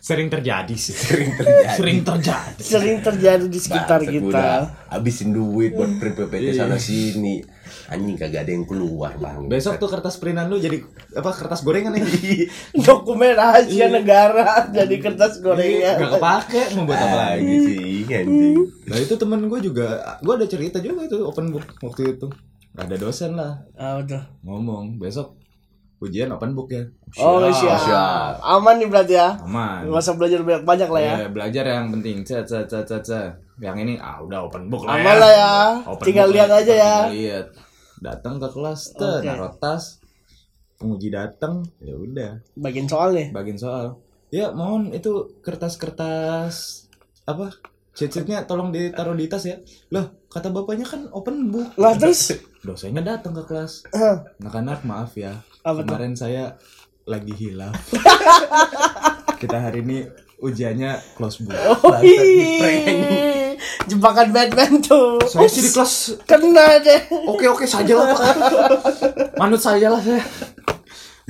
Sering 0.00 0.26
terjadi 0.26 0.74
sih. 0.74 0.96
sering 0.96 1.28
terjadi 1.30 1.76
Sering 1.76 1.98
terjadi. 2.00 2.58
Sering 2.58 2.98
terjadi 2.98 3.44
di 3.46 3.58
sekitar 3.58 4.00
Bangsat, 4.00 4.16
kita. 4.16 4.48
habisin 4.88 5.30
duit 5.30 5.70
buat 5.70 5.92
print 5.94 6.16
PPT 6.16 6.56
sana 6.56 6.76
sini 6.76 7.44
anjing 7.90 8.14
kagak 8.14 8.46
ada 8.46 8.54
yang 8.54 8.62
keluar 8.62 9.18
bang 9.18 9.50
Besok 9.50 9.74
tuh 9.76 9.90
kertas 9.90 10.14
printan 10.16 10.46
lu 10.46 10.56
jadi 10.56 10.78
apa 11.10 11.34
kertas 11.34 11.60
gorengan 11.60 11.90
nih? 11.90 12.06
Dokumen 12.86 13.34
rahasia 13.34 13.90
negara 13.90 14.70
jadi 14.70 14.94
kertas 14.96 15.42
gorengan. 15.42 15.98
Gak 15.98 16.10
kepake 16.14 16.62
mau 16.78 16.86
buat 16.86 16.96
apa 16.96 17.16
lagi? 17.34 17.50
sih 17.60 18.06
anjing 18.06 18.54
Nah 18.86 18.96
itu 18.96 19.14
temen 19.14 19.42
gue 19.44 19.58
juga, 19.60 19.98
gue 20.22 20.32
ada 20.32 20.46
cerita 20.46 20.78
juga 20.78 21.02
itu 21.02 21.18
open 21.18 21.50
book 21.50 21.66
waktu 21.82 22.14
itu. 22.14 22.30
Ada 22.70 22.94
dosen 22.94 23.34
lah 23.34 23.58
Ah, 23.74 23.98
udah. 23.98 24.22
ngomong 24.46 24.96
besok 24.96 25.34
ujian 26.00 26.30
open 26.30 26.54
book 26.54 26.70
ya. 26.70 26.86
Oh, 27.18 27.42
siap. 27.50 27.76
siap. 27.76 28.34
Aman 28.40 28.78
nih 28.78 28.88
berarti 28.88 29.18
ya. 29.18 29.36
Aman. 29.36 29.84
Gak 29.84 30.00
usah 30.00 30.14
belajar 30.16 30.40
banyak-banyak 30.40 30.88
lah 30.88 31.02
ya. 31.02 31.14
Ya, 31.20 31.28
belajar 31.28 31.64
yang 31.66 31.90
penting. 31.90 32.22
Ca 32.24 32.40
ca 32.40 32.64
ca 32.64 32.80
ca. 32.86 33.20
Yang 33.60 33.76
ini 33.84 33.94
ah 34.00 34.16
udah 34.24 34.48
open 34.48 34.72
book 34.72 34.88
lah 34.88 34.96
Aman 34.96 35.16
lah 35.20 35.28
ya. 35.28 35.52
Open 35.84 36.04
Tinggal 36.06 36.32
lihat 36.32 36.48
aja 36.48 36.72
ya. 36.72 36.94
Lihat. 37.12 37.46
Datang 38.00 38.36
ke 38.36 38.48
kelas, 38.48 38.96
naruh 39.22 39.52
tas. 39.54 40.00
Penguji 40.74 41.08
datang, 41.08 41.60
ya 41.78 41.92
udah. 41.92 42.40
Bagian 42.54 42.84
soal 42.84 43.12
nih. 43.12 43.28
bagian 43.30 43.56
soal 43.56 44.00
ya 44.30 44.48
mohon 44.50 44.94
itu 44.94 45.10
kertas-kertas 45.40 46.86
apa 47.26 47.50
cheat-sheetnya 47.92 48.46
tolong 48.46 48.70
ditaruh 48.70 49.12
di 49.12 49.26
tas 49.26 49.42
ya 49.42 49.58
loh 49.90 50.06
kata 50.24 50.48
bapaknya 50.48 50.86
kan 50.86 51.10
open 51.10 51.50
book 51.50 51.74
Lah 51.74 51.92
terus 51.92 52.38
dosennya 52.64 53.02
datang 53.02 53.34
ke 53.34 53.42
kelas 53.44 53.90
anak-anak 54.38 54.86
maaf 54.86 55.18
ya 55.18 55.34
Apa 55.60 55.82
tuh? 55.82 55.90
kemarin 55.90 56.14
saya 56.14 56.54
lagi 57.04 57.34
hilaf 57.34 57.74
kita 59.42 59.58
hari 59.58 59.82
ini 59.82 60.06
ujiannya 60.38 60.94
close 61.12 61.42
book 61.42 61.58
Oh, 61.58 61.98
ih. 61.98 62.62
Jebakan 63.90 64.30
Batman 64.30 64.78
tuh. 64.80 65.18
saya 65.26 65.50
sih 65.50 65.66
di 65.66 65.70
kelas 65.74 66.22
Kena 66.22 66.78
deh. 66.78 67.00
oke 67.26 67.44
oke 67.50 67.66
saja 67.66 67.98
lah 67.98 68.06
pak 68.14 68.22
manut 69.42 69.58
saja 69.58 69.90
lah 69.90 69.98
saya 69.98 70.22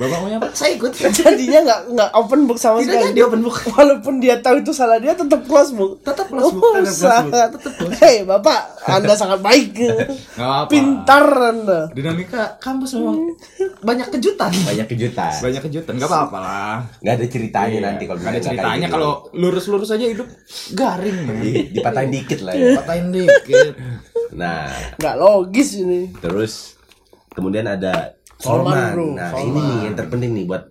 Bapak 0.01 0.17
maunya 0.17 0.37
apa? 0.37 0.49
Saya 0.51 0.73
ikut. 0.73 0.89
Jadinya 1.21 1.59
nggak 1.61 1.79
nggak 1.91 2.09
open 2.15 2.39
book 2.43 2.57
sama 2.57 2.81
Tidak 2.81 2.89
sekali. 2.91 3.07
jadi 3.07 3.21
open 3.23 3.41
book. 3.41 3.57
Walaupun 3.71 4.13
dia 4.17 4.35
tahu 4.37 4.59
itu 4.59 4.71
salah 4.71 4.97
dia 4.97 5.13
tetap 5.13 5.45
close 5.45 5.71
book. 5.71 6.01
Tetap 6.01 6.25
close 6.25 6.49
book, 6.49 6.63
Oh, 6.63 6.73
tetap 6.73 6.81
close 6.81 6.97
book, 6.97 7.11
sangat. 7.29 7.49
tetap 7.53 7.71
close 7.75 7.93
Hei 7.95 8.15
bapak, 8.23 8.59
anda 8.83 9.13
sangat 9.13 9.39
baik. 9.39 9.77
Apa. 10.35 10.65
Pintar 10.67 11.25
anda. 11.47 11.79
Dinamika 11.91 12.57
kampus 12.57 12.95
memang 12.95 13.37
banyak 13.79 14.07
kejutan. 14.09 14.49
banyak 14.63 14.87
kejutan 14.87 15.31
Banyak 15.37 15.61
kejutan, 15.63 15.93
nggak 15.95 16.07
apa-apa 16.07 16.37
lah. 16.37 16.75
nggak 16.97 17.13
ada 17.13 17.25
ceritanya 17.27 17.69
Iya, 17.71 17.81
nanti 17.83 18.03
kalau 18.03 18.19
nggak 18.19 18.31
ada 18.31 18.41
ceritanya 18.41 18.87
kalau 18.87 19.11
lurus-lurus 19.31 19.89
aja 19.89 20.01
hidup 20.03 20.25
garing. 20.71 21.17
men. 21.21 21.35
Di- 21.39 21.67
dipatahin 21.71 22.09
dikit 22.09 22.39
lah 22.41 22.53
ya 22.53 22.73
Patahin 22.75 23.07
dikit. 23.11 23.73
nah 24.31 24.65
Nggak 24.95 25.15
logis 25.15 25.69
ini. 25.75 26.09
terus 26.15 26.79
kemudian 27.29 27.65
ada 27.65 28.15
Solman, 28.41 28.89
bro. 28.91 29.07
Nah, 29.13 29.29
Solman. 29.29 29.45
ini 29.47 29.59
nih 29.61 29.79
yang 29.85 29.95
terpenting 29.95 30.31
nih 30.33 30.45
buat 30.45 30.63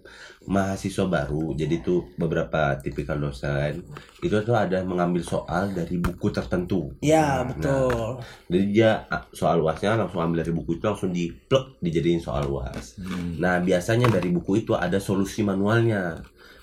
mahasiswa 0.43 1.05
baru. 1.07 1.53
Jadi 1.53 1.75
tuh 1.81 2.11
beberapa 2.17 2.75
tipikal 2.77 3.17
dosen 3.17 3.85
itu 4.19 4.35
tuh 4.41 4.57
ada 4.57 4.81
mengambil 4.83 5.21
soal 5.21 5.71
dari 5.71 5.97
buku 5.97 6.29
tertentu. 6.29 6.91
Ya 6.99 7.45
Nah, 7.45 7.53
betul. 7.53 8.19
Jadi 8.49 8.65
dia 8.73 9.05
soal 9.31 9.61
uasnya 9.61 9.95
langsung 9.95 10.19
ambil 10.19 10.41
dari 10.41 10.51
buku 10.51 10.77
itu 10.77 10.85
langsung 10.85 11.11
diplek 11.11 11.79
dijadiin 11.79 12.19
soal 12.19 12.49
uas. 12.49 12.97
Hmm. 12.99 13.37
Nah, 13.37 13.61
biasanya 13.61 14.09
dari 14.09 14.29
buku 14.29 14.61
itu 14.61 14.73
ada 14.73 14.97
solusi 14.97 15.41
manualnya. 15.41 16.19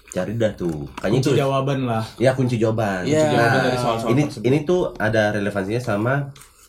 Cari 0.08 0.34
dah 0.36 0.52
tuh. 0.52 0.88
Kayaknya 0.98 1.14
Kunci 1.14 1.30
itu 1.30 1.38
jawaban 1.38 1.80
lah. 1.84 2.04
ya 2.18 2.32
kunci 2.34 2.56
jawaban. 2.58 3.04
Kunci 3.04 3.28
jawaban 3.30 3.60
dari 3.62 3.78
soal-soal 3.78 4.10
ini 4.10 4.22
tersebut. 4.26 4.48
ini 4.48 4.58
tuh 4.64 4.82
ada 4.96 5.22
relevansinya 5.32 5.84
sama 5.84 6.14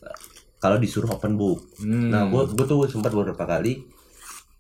eh, 0.02 0.16
kalau 0.58 0.76
disuruh 0.76 1.08
open 1.08 1.38
book. 1.38 1.62
Hmm. 1.78 2.10
Nah, 2.12 2.26
gue 2.28 2.42
gue 2.52 2.66
tuh 2.66 2.84
sempat 2.84 3.10
beberapa 3.10 3.42
kali 3.42 3.86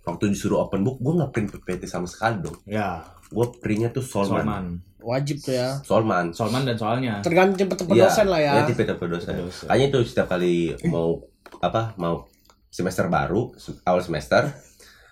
waktu 0.08 0.32
disuruh 0.32 0.58
open 0.60 0.80
book, 0.80 0.96
gue 0.98 1.12
nggak 1.14 1.30
print 1.30 1.48
PPT 1.52 1.84
sama 1.84 2.04
sekali 2.04 2.40
dong. 2.40 2.56
Ya, 2.64 3.04
Gue 3.28 3.44
printnya 3.54 3.92
tuh 3.92 4.00
Solman. 4.00 4.40
Solman. 4.40 4.64
Wajib 4.98 5.36
tuh 5.38 5.52
ya. 5.52 5.76
Solman. 5.80 6.32
Solman 6.32 6.64
dan 6.64 6.74
soalnya. 6.74 7.20
Tergantung 7.20 7.54
tipe-tipe 7.56 7.92
Iya, 7.92 8.08
dosen 8.08 8.26
lah 8.26 8.40
ya. 8.40 8.52
iya, 8.56 8.62
tipe 8.64 8.82
tipe 8.82 9.04
dosen. 9.04 9.36
Tipe. 9.36 9.68
Kayaknya 9.68 9.86
itu 9.86 9.98
setiap 10.02 10.26
kali 10.28 10.54
mau 10.86 11.20
apa 11.60 11.92
mau 11.94 12.24
semester 12.68 13.04
baru 13.06 13.52
awal 13.82 14.00
semester, 14.00 14.48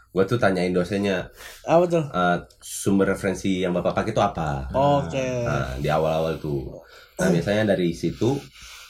gue 0.09 0.25
tuh 0.25 0.37
tanyain 0.37 0.71
dosennya 0.71 1.29
Apa 1.63 1.85
tuh? 1.87 2.05
eh, 2.05 2.37
sumber 2.59 3.13
referensi 3.13 3.61
yang 3.61 3.73
bapak 3.73 3.93
pakai 3.95 4.13
itu 4.13 4.21
apa. 4.21 4.65
Oke. 4.73 5.45
Nah, 5.45 5.77
di 5.77 5.89
awal-awal 5.89 6.37
tuh. 6.37 6.73
Nah, 7.17 7.29
biasanya 7.29 7.69
dari 7.69 7.93
situ, 7.93 8.33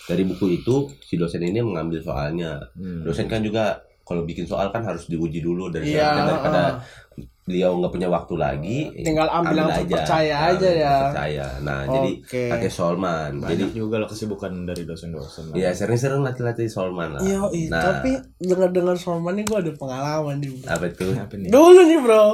dari 0.05 0.23
buku 0.23 0.47
itu, 0.57 0.87
si 1.01 1.15
dosen 1.15 1.43
ini 1.43 1.59
mengambil 1.59 1.99
soalnya. 1.99 2.59
Hmm. 2.75 3.03
Dosen 3.03 3.27
kan 3.27 3.43
juga 3.43 3.83
kalau 4.07 4.23
bikin 4.23 4.47
soal 4.47 4.71
kan 4.71 4.81
harus 4.81 5.05
diuji 5.05 5.41
dulu 5.41 5.67
dari 5.67 5.91
Iya, 5.91 6.07
sana 6.07 6.23
daripada 6.25 6.61
heeh. 6.63 7.27
beliau 7.43 7.75
nggak 7.77 7.91
punya 7.91 8.09
waktu 8.09 8.35
lagi. 8.37 8.79
Tinggal 8.97 9.27
ambil 9.29 9.55
yang 9.57 9.71
terpercaya 9.73 10.35
Nah, 10.37 10.51
aja 10.53 10.69
ya. 10.69 10.95
Terpercaya. 11.01 11.47
Nah, 11.61 11.79
jadi 11.85 12.11
Oke. 12.17 12.43
pakai 12.49 12.71
Solman. 12.71 13.31
Banyak 13.37 13.51
Jadi 13.53 13.65
juga 13.73 13.97
lah 13.97 14.07
kesibukan 14.07 14.51
dari 14.63 14.83
dosen-dosen. 14.83 15.51
ya 15.53 15.71
sering-sering 15.71 16.23
latih-latih 16.23 16.67
Solman 16.67 17.13
lah. 17.13 17.21
Iya, 17.21 17.39
iya. 17.53 17.69
Nah, 17.69 17.83
tapi 17.93 18.11
dengar-dengar 18.41 18.95
Solman 18.97 19.35
nih 19.35 19.45
gue 19.45 19.59
ada 19.61 19.73
pengalaman 19.73 20.37
nih. 20.39 20.51
Bro. 20.53 20.67
apa 20.69 20.85
itu? 20.87 21.07
Apa 21.13 21.35
nih? 21.37 21.49
Dulu 21.49 21.81
nih 21.85 21.99
bro, 22.01 22.25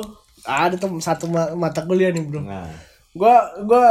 ada 0.43 0.75
tuh 0.75 0.89
satu 0.99 1.25
ma- 1.27 1.55
mata 1.55 1.81
kuliah 1.83 2.09
nih 2.09 2.23
bro. 2.23 2.41
Nah, 2.41 2.69
Gua 3.13 3.37
gua 3.61 3.85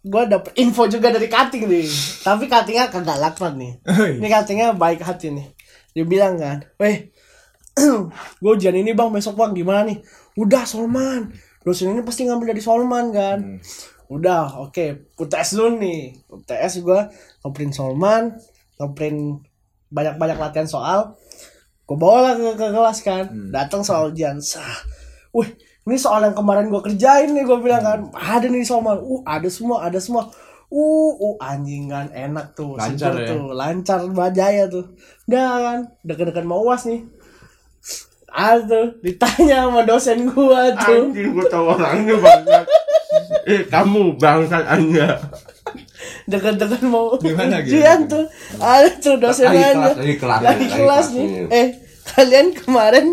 gua 0.00 0.22
dapet 0.24 0.54
info 0.56 0.86
juga 0.86 1.10
dari 1.10 1.26
cutting 1.26 1.62
nih. 1.64 1.86
Tapi 2.20 2.46
cuttingnya 2.46 2.86
kagak 2.86 3.18
laknat 3.18 3.54
nih. 3.54 3.72
Ini 4.18 4.26
cuttingnya 4.28 4.68
baik 4.72 4.98
hati 5.00 5.30
nih. 5.30 5.50
Dia 5.90 6.06
bilang 6.06 6.38
kan, 6.38 6.62
weh, 6.78 7.10
gue 8.42 8.50
ujian 8.50 8.74
ini 8.74 8.92
bang 8.92 9.10
besok 9.10 9.38
bang 9.38 9.52
gimana 9.54 9.86
nih? 9.86 9.98
Udah 10.38 10.66
Solman, 10.66 11.30
dosen 11.62 11.92
ini 11.94 12.02
pasti 12.02 12.26
ngambil 12.26 12.56
dari 12.56 12.62
Solman 12.62 13.14
kan. 13.14 13.38
Udah, 14.10 14.58
oke, 14.58 15.14
UTS 15.14 15.54
dulu 15.54 15.78
nih. 15.78 16.18
UTS 16.26 16.82
gue 16.82 17.00
ngeprint 17.46 17.72
Solman, 17.78 18.34
ngeprint 18.82 19.46
banyak-banyak 19.86 20.38
latihan 20.38 20.66
soal. 20.66 21.14
Gue 21.86 21.94
bawa 21.98 22.18
lah 22.30 22.34
ke, 22.34 22.58
ke 22.58 22.66
kelas 22.74 22.98
kan, 23.06 23.24
datang 23.54 23.86
soal 23.86 24.10
ujian. 24.10 24.42
Sah, 24.42 24.82
wih, 25.30 25.46
ini 25.86 25.94
soal 25.94 26.26
yang 26.26 26.34
kemarin 26.34 26.66
gue 26.66 26.82
kerjain 26.82 27.30
nih 27.30 27.46
gue 27.46 27.58
bilang 27.62 27.86
kan, 27.86 28.00
ada 28.18 28.46
nih 28.50 28.66
Solman. 28.66 28.98
Uh, 28.98 29.22
ada 29.22 29.46
semua, 29.46 29.86
ada 29.86 30.02
semua. 30.02 30.26
Uh, 30.70 31.14
uh 31.18 31.34
anjing 31.42 31.90
kan 31.90 32.14
enak 32.14 32.54
tuh, 32.54 32.78
Lancar 32.78 33.14
ya? 33.18 33.26
tuh, 33.26 33.50
lancar 33.54 34.06
bajaya 34.10 34.70
tuh. 34.70 34.90
Udah 35.26 35.50
kan, 35.58 35.78
deket-deket 36.02 36.46
mau 36.46 36.62
uas 36.66 36.82
nih. 36.86 37.06
Ada 38.30 38.62
tuh, 38.62 38.86
ditanya 39.00 39.66
sama 39.66 39.82
dosen 39.82 40.24
gua 40.26 40.70
tuh. 40.72 41.10
Anjing 41.10 41.30
gue 41.32 41.46
tau 41.46 41.66
orangnya 41.68 42.14
banget. 42.16 42.64
eh 43.44 43.62
kamu 43.64 44.14
bangsat 44.16 44.64
anda. 44.64 45.18
Deket-deket 46.24 46.82
mau 46.82 47.14
Gimana, 47.16 47.58
ujian 47.58 48.06
gimana? 48.06 48.08
tuh. 48.08 48.24
Ada 48.56 48.88
tuh 48.96 49.14
dosen 49.16 49.46
Lagi 49.46 49.58
nanya. 49.60 49.74
kelas, 49.74 49.96
lagi 49.96 50.14
kelas, 50.16 50.40
Lagi 50.40 50.46
lagi 50.46 50.66
kelas 50.66 50.78
kelas 50.78 51.06
nih. 51.10 51.26
nih. 51.26 51.44
Eh, 51.52 51.68
kalian 52.08 52.46
kemarin 52.54 53.06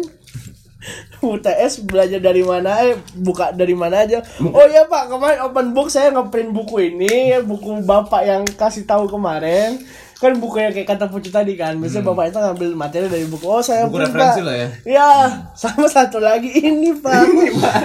UTS 1.19 1.73
belajar 1.83 2.21
dari 2.21 2.45
mana? 2.45 2.77
Eh, 2.83 2.95
buka 3.17 3.49
dari 3.51 3.73
mana 3.73 4.05
aja? 4.05 4.21
Oh 4.39 4.65
iya 4.65 4.85
Pak, 4.85 5.09
kemarin 5.09 5.39
open 5.41 5.73
book 5.73 5.89
saya 5.89 6.13
ngeprint 6.13 6.53
buku 6.53 6.77
ini, 6.87 7.33
buku 7.41 7.81
Bapak 7.81 8.21
yang 8.21 8.43
kasih 8.47 8.85
tahu 8.85 9.09
kemarin. 9.09 9.81
Kan 10.17 10.41
buku 10.41 10.57
yang 10.57 10.73
kayak 10.73 10.89
kata 10.89 11.05
Pucu 11.05 11.29
tadi 11.29 11.53
kan. 11.53 11.77
Biasanya 11.77 12.01
Bapak 12.03 12.33
itu 12.33 12.37
ngambil 12.37 12.69
materi 12.73 13.05
dari 13.05 13.25
buku. 13.25 13.45
Oh, 13.45 13.61
saya 13.61 13.85
Hmm. 13.85 13.93
Buku 13.93 14.01
referensi 14.01 14.41
Pak. 14.41 14.47
lah 14.49 14.55
ya. 14.57 14.67
Ya, 14.83 15.09
sama 15.53 15.85
satu 15.85 16.17
lagi 16.17 16.49
ini 16.49 16.89
Pak. 16.91 17.21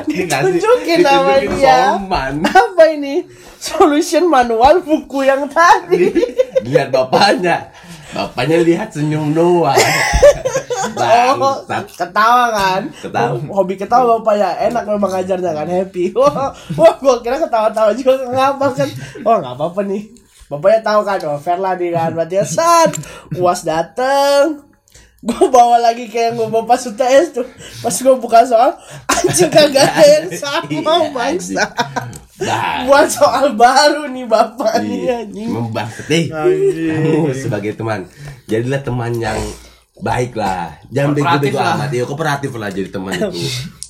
Ditunjukin 0.08 1.04
nama 1.04 1.36
ditunjukin 1.36 1.60
dia. 1.60 1.92
Solman. 1.92 2.34
Apa 2.40 2.84
ini? 2.88 3.28
Solution 3.56 4.26
manual 4.26 4.80
buku 4.80 5.22
yang 5.22 5.44
tadi. 5.46 6.08
Lihat 6.64 6.88
bapaknya. 6.88 7.68
Bapaknya 8.12 8.58
lihat 8.60 8.88
senyum 8.90 9.32
doang. 9.32 9.76
Oh, 10.92 11.56
ketawa 11.88 12.52
kan? 12.52 12.82
Ketawa. 12.90 13.38
Hobi 13.50 13.74
ketawa 13.74 14.18
bapak 14.18 14.34
ya, 14.34 14.50
enak 14.68 14.84
memang 14.84 15.10
ngajarnya 15.10 15.50
kan, 15.50 15.66
happy. 15.66 16.10
Wah, 16.12 16.50
wah 16.78 16.94
gua 16.98 17.18
kira 17.18 17.38
ketawa-tawa 17.38 17.90
juga 17.94 18.18
ngapa 18.28 18.66
kan? 18.70 18.88
Oh 19.22 19.38
nggak 19.38 19.54
apa-apa 19.56 19.82
nih. 19.82 20.21
Bapaknya 20.52 20.84
tahu 20.84 21.00
kan, 21.00 21.16
oh 21.24 21.40
fair 21.40 21.56
lah 21.56 21.72
nih 21.72 21.90
kan, 21.90 22.12
berarti 22.12 22.36
ya 22.36 22.44
sad. 22.44 22.92
Uas 23.32 23.64
dateng, 23.64 24.68
gue 25.18 25.44
bawa 25.48 25.80
lagi 25.80 26.06
kayak 26.06 26.34
gue 26.34 26.44
bawa 26.44 26.66
pas 26.66 26.82
UTS 26.82 27.26
tuh 27.32 27.46
pas 27.78 27.94
gue 27.94 28.14
buka 28.18 28.42
soal 28.42 28.74
anjing 29.06 29.46
kagak 29.48 29.86
ada 29.86 30.02
yang 30.02 30.28
sama 30.42 30.66
Iya, 30.66 31.14
bangsa 31.14 31.62
Bang. 32.42 32.90
buat 32.90 33.06
soal 33.06 33.54
baru 33.54 34.10
nih 34.10 34.26
bapak 34.26 34.82
nih 34.82 34.98
Iya, 34.98 35.14
anjing 35.22 35.46
Membangsat 35.46 36.10
eh. 36.10 36.24
Anjing. 36.26 36.90
Kamu 36.90 37.30
sebagai 37.32 37.72
teman, 37.72 38.10
jadilah 38.44 38.82
teman 38.82 39.14
yang 39.14 39.38
baik 40.02 40.34
lah. 40.34 40.82
Jangan 40.90 41.14
bego-bego 41.14 41.58
amat. 41.62 41.88
Ya 41.94 42.02
kooperatif 42.02 42.50
lah 42.58 42.68
jadi 42.74 42.90
teman 42.90 43.14
itu. 43.14 43.38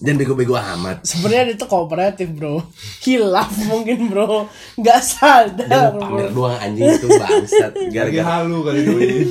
Jangan 0.05 0.17
bego-bego 0.21 0.55
amat. 0.61 1.09
sebenarnya 1.09 1.57
itu 1.57 1.65
kooperatif 1.65 2.29
bro 2.37 2.61
hilaf 3.01 3.49
mungkin 3.65 4.13
bro 4.13 4.45
nggak 4.77 5.01
sadar 5.01 5.65
Jangan 5.65 5.97
pamer 5.97 6.29
bro 6.29 6.37
doang 6.37 6.59
anjing 6.61 6.85
itu 6.85 7.09
bangsat. 7.09 7.73
Lagi 7.73 7.89
Gara-gara 7.97 8.45
halu 8.45 8.61
kali 8.61 8.81
duit. 8.85 9.27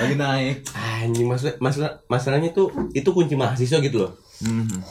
Lagi 0.00 0.14
naik. 0.16 0.56
anjing 1.00 1.28
masalah 1.28 1.54
masalah 1.60 1.90
masalahnya 2.08 2.50
tuh 2.56 2.72
itu 2.96 3.12
kunci 3.12 3.36
mahasiswa 3.36 3.78
gitu 3.84 4.08
loh. 4.08 4.12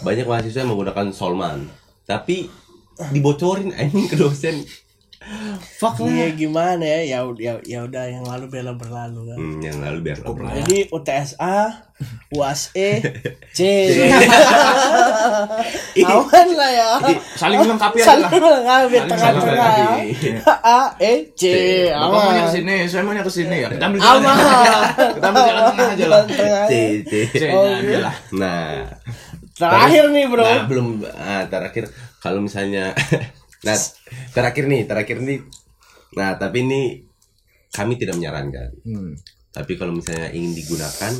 Banyak 0.06 0.30
mahasiswa 0.30 0.62
yang 0.62 0.78
menggunakan 0.78 1.10
Solman. 1.10 1.65
Tapi 2.06 2.45
dibocorin 3.10 3.74
anjing 3.74 4.06
ke 4.06 4.13
dosen. 4.13 4.62
Fuck 5.78 6.00
Iya 6.02 6.26
lah. 6.26 6.32
gimana 6.32 6.80
ya 6.82 7.00
ya 7.06 7.20
ya 7.36 7.54
ya 7.62 7.80
udah 7.84 8.04
yang 8.08 8.24
lalu 8.24 8.48
bela 8.50 8.72
berlalu 8.74 9.28
kan 9.28 9.38
Hmm, 9.38 9.60
yang 9.60 9.78
lalu 9.78 9.98
biar 10.02 10.18
Cukup 10.18 10.42
lah. 10.42 10.56
jadi 10.58 10.88
UTS 10.90 11.30
A 11.36 11.60
UAS 12.32 12.72
E 12.72 13.04
C 13.52 13.60
aman 16.08 16.48
lah 16.56 16.72
ya 16.72 16.90
Saling 17.36 17.60
melengkapi 17.60 17.98
aja 18.00 18.06
lah. 18.16 18.30
saling 18.32 18.42
melengkapi 18.42 18.96
tengah-tengah 19.06 19.72
ya. 19.76 19.90
A 20.64 20.80
E 20.98 21.14
C 21.34 21.44
Bapak 21.92 22.08
maunya 22.10 22.40
aman 22.40 22.48
ke 22.48 22.52
sini, 22.54 22.76
saya 22.86 23.02
maunya 23.04 23.22
ke 23.22 23.32
sini 23.34 23.56
ya. 23.58 23.68
Kita 23.70 23.86
ambil 23.86 24.00
jalan. 24.00 24.22
aman 24.24 24.36
Kita 25.12 25.26
ambil 25.28 25.44
jalan 25.44 25.64
tengah 25.68 25.88
aja 25.90 26.06
lah. 26.08 26.22
C, 26.66 26.74
C. 27.04 27.14
Aja 27.44 27.98
lah. 28.02 28.16
Nah, 28.32 28.72
terakhir 29.54 30.04
nih 30.10 30.26
bro 30.26 30.42
Nah, 30.42 30.64
belum 30.66 30.88
ah, 31.06 31.44
terakhir 31.46 31.92
kalau 32.18 32.40
misalnya 32.40 32.96
nah, 33.65 33.78
terakhir 34.32 34.65
nih, 34.69 34.82
terakhir 34.86 35.17
nih. 35.19 35.39
Nah, 36.15 36.36
tapi 36.39 36.65
ini 36.65 36.82
kami 37.74 38.00
tidak 38.00 38.17
menyarankan. 38.17 38.69
Hmm. 38.86 39.13
Tapi 39.50 39.76
kalau 39.76 39.98
misalnya 39.98 40.30
ingin 40.30 40.54
digunakan, 40.54 41.13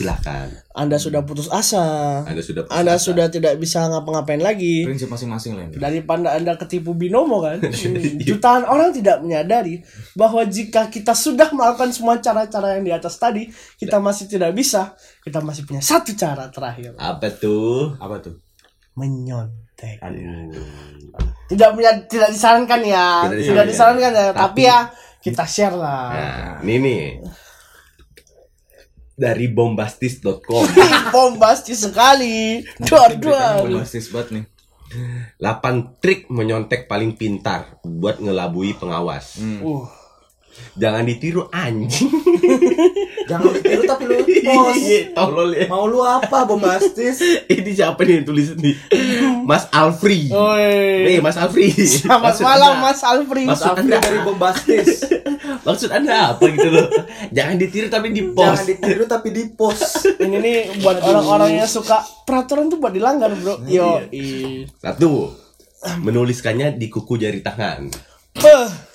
silahkan. 0.00 0.48
Anda 0.72 0.96
sudah 0.96 1.20
putus 1.28 1.52
asa 1.52 1.84
Anda 2.24 2.40
sudah 2.40 2.64
Anda 2.72 2.96
sudah 2.96 3.28
tidak 3.28 3.60
bisa 3.60 3.84
ngapa-ngapain 3.84 4.40
lagi 4.40 4.88
Prinsip 4.88 5.12
masing-masing 5.12 5.52
lah 5.60 5.68
ini. 5.68 5.76
daripada 5.76 6.32
anda 6.32 6.56
ketipu 6.56 6.96
binomo 6.96 7.44
kan 7.44 7.60
jutaan 8.28 8.64
orang 8.64 8.96
tidak 8.96 9.20
menyadari 9.20 9.84
bahwa 10.16 10.40
jika 10.48 10.88
kita 10.88 11.12
sudah 11.12 11.52
melakukan 11.52 11.92
semua 11.92 12.16
cara-cara 12.16 12.80
yang 12.80 12.84
di 12.88 12.92
atas 12.96 13.20
tadi 13.20 13.52
kita 13.76 14.00
masih 14.00 14.24
tidak 14.24 14.56
bisa 14.56 14.96
kita 15.20 15.44
masih 15.44 15.68
punya 15.68 15.84
satu 15.84 16.16
cara 16.16 16.48
terakhir 16.48 16.96
apa 16.96 17.28
tuh? 17.28 17.92
Apa 18.00 18.24
tuh? 18.24 18.40
Aduh. 20.00 20.52
Tidak 21.46 21.68
punya- 21.74 22.06
tidak 22.06 22.30
disarankan 22.30 22.80
ya. 22.80 23.26
Tidak 23.26 23.42
Tidak 23.50 23.66
disarankan 23.66 23.66
disarankan 23.66 24.10
ya, 24.12 24.24
tapi 24.30 24.38
Tapi- 24.38 24.62
ya 24.64 24.78
kita 25.20 25.44
share 25.44 25.76
lah. 25.76 26.06
Nah, 26.10 26.54
ini 26.62 26.76
nih. 26.78 27.04
Dari 29.20 29.52
bombastis.com 29.52 30.64
Bombastis 31.12 31.84
sekali. 31.84 32.64
Dua 32.80 33.12
dua. 33.12 33.60
Bombastis 33.60 34.08
banget 34.08 34.28
nih. 34.32 34.44
8 35.38 36.02
trik 36.02 36.26
menyontek 36.26 36.90
paling 36.90 37.14
pintar 37.14 37.78
buat 37.84 38.18
ngelabui 38.18 38.74
pengawas. 38.74 39.38
Uh. 39.38 39.86
Jangan 40.72 41.02
ditiru 41.02 41.46
anjing. 41.48 42.08
Jangan 43.28 43.52
ditiru 43.52 43.82
tapi 43.84 44.02
lu 44.04 44.14
post. 44.22 44.80
Iya, 44.80 45.00
tolol 45.12 45.50
ya. 45.52 45.66
Mau 45.66 45.84
lu 45.84 46.00
apa 46.00 46.42
bombastis? 46.42 47.20
Ini 47.52 47.70
siapa 47.70 48.00
nih 48.00 48.20
yang 48.20 48.26
tulis 48.26 48.54
nih? 48.54 48.74
Mas 49.42 49.68
Alfri. 49.70 50.30
Oi. 50.30 51.04
Nih, 51.04 51.18
Mas 51.18 51.36
Alfri. 51.36 51.68
Selamat 51.70 52.32
Maksud 52.32 52.44
malam 52.44 52.72
Anda- 52.72 52.82
Mas 52.82 53.00
Alfri. 53.02 53.42
Mas 53.44 53.62
Anda- 53.62 53.98
dari 53.98 54.18
bombastis. 54.20 54.88
Maksud 55.66 55.90
Anda 55.90 56.32
apa 56.32 56.44
gitu 56.46 56.68
loh? 56.68 56.86
Jangan 57.28 57.56
ditiru 57.56 57.86
tapi 57.86 58.08
di 58.10 58.22
Jangan 58.24 58.34
post. 58.56 58.64
ditiru 58.66 59.04
tapi 59.04 59.28
di 59.30 59.42
post. 59.48 59.84
Ini 60.16 60.36
nih 60.36 60.58
buat 60.80 60.98
orang-orang 61.00 61.60
yang 61.60 61.68
suka 61.68 61.98
peraturan 62.24 62.66
tuh 62.66 62.78
buat 62.78 62.90
dilanggar, 62.90 63.28
Bro. 63.34 63.66
Yo. 63.66 64.00
Satu, 64.76 65.34
menuliskannya 65.98 66.72
di 66.72 66.86
kuku 66.86 67.16
jari 67.16 67.40
tangan. 67.40 67.90
Beh. 68.34 68.89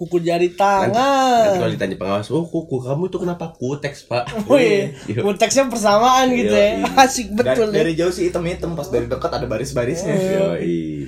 Kuku 0.00 0.16
jari 0.24 0.48
Nanti, 0.48 0.56
nanti 0.56 0.96
kalau 0.96 1.60
tangan. 1.60 1.72
ditanya 1.76 1.96
pengawas, 2.00 2.32
oh 2.32 2.40
kuku 2.40 2.80
kamu 2.80 3.12
itu 3.12 3.18
kenapa 3.20 3.52
kuteks 3.52 4.08
pak? 4.08 4.24
Wih, 4.48 4.96
Iya. 5.04 5.20
konteksnya 5.20 5.68
persamaan 5.68 6.32
gitu 6.32 6.56
ya. 6.56 6.80
Iya. 6.80 6.88
Asik 7.04 7.36
betul 7.36 7.68
dari, 7.68 7.84
dari 7.84 7.92
ya. 7.92 8.08
jauh 8.08 8.12
sih 8.16 8.32
hitam-hitam 8.32 8.72
pas 8.72 8.88
dari 8.88 9.04
dekat 9.04 9.28
ada 9.28 9.44
baris-barisnya. 9.44 10.16
Yoi. 10.16 11.04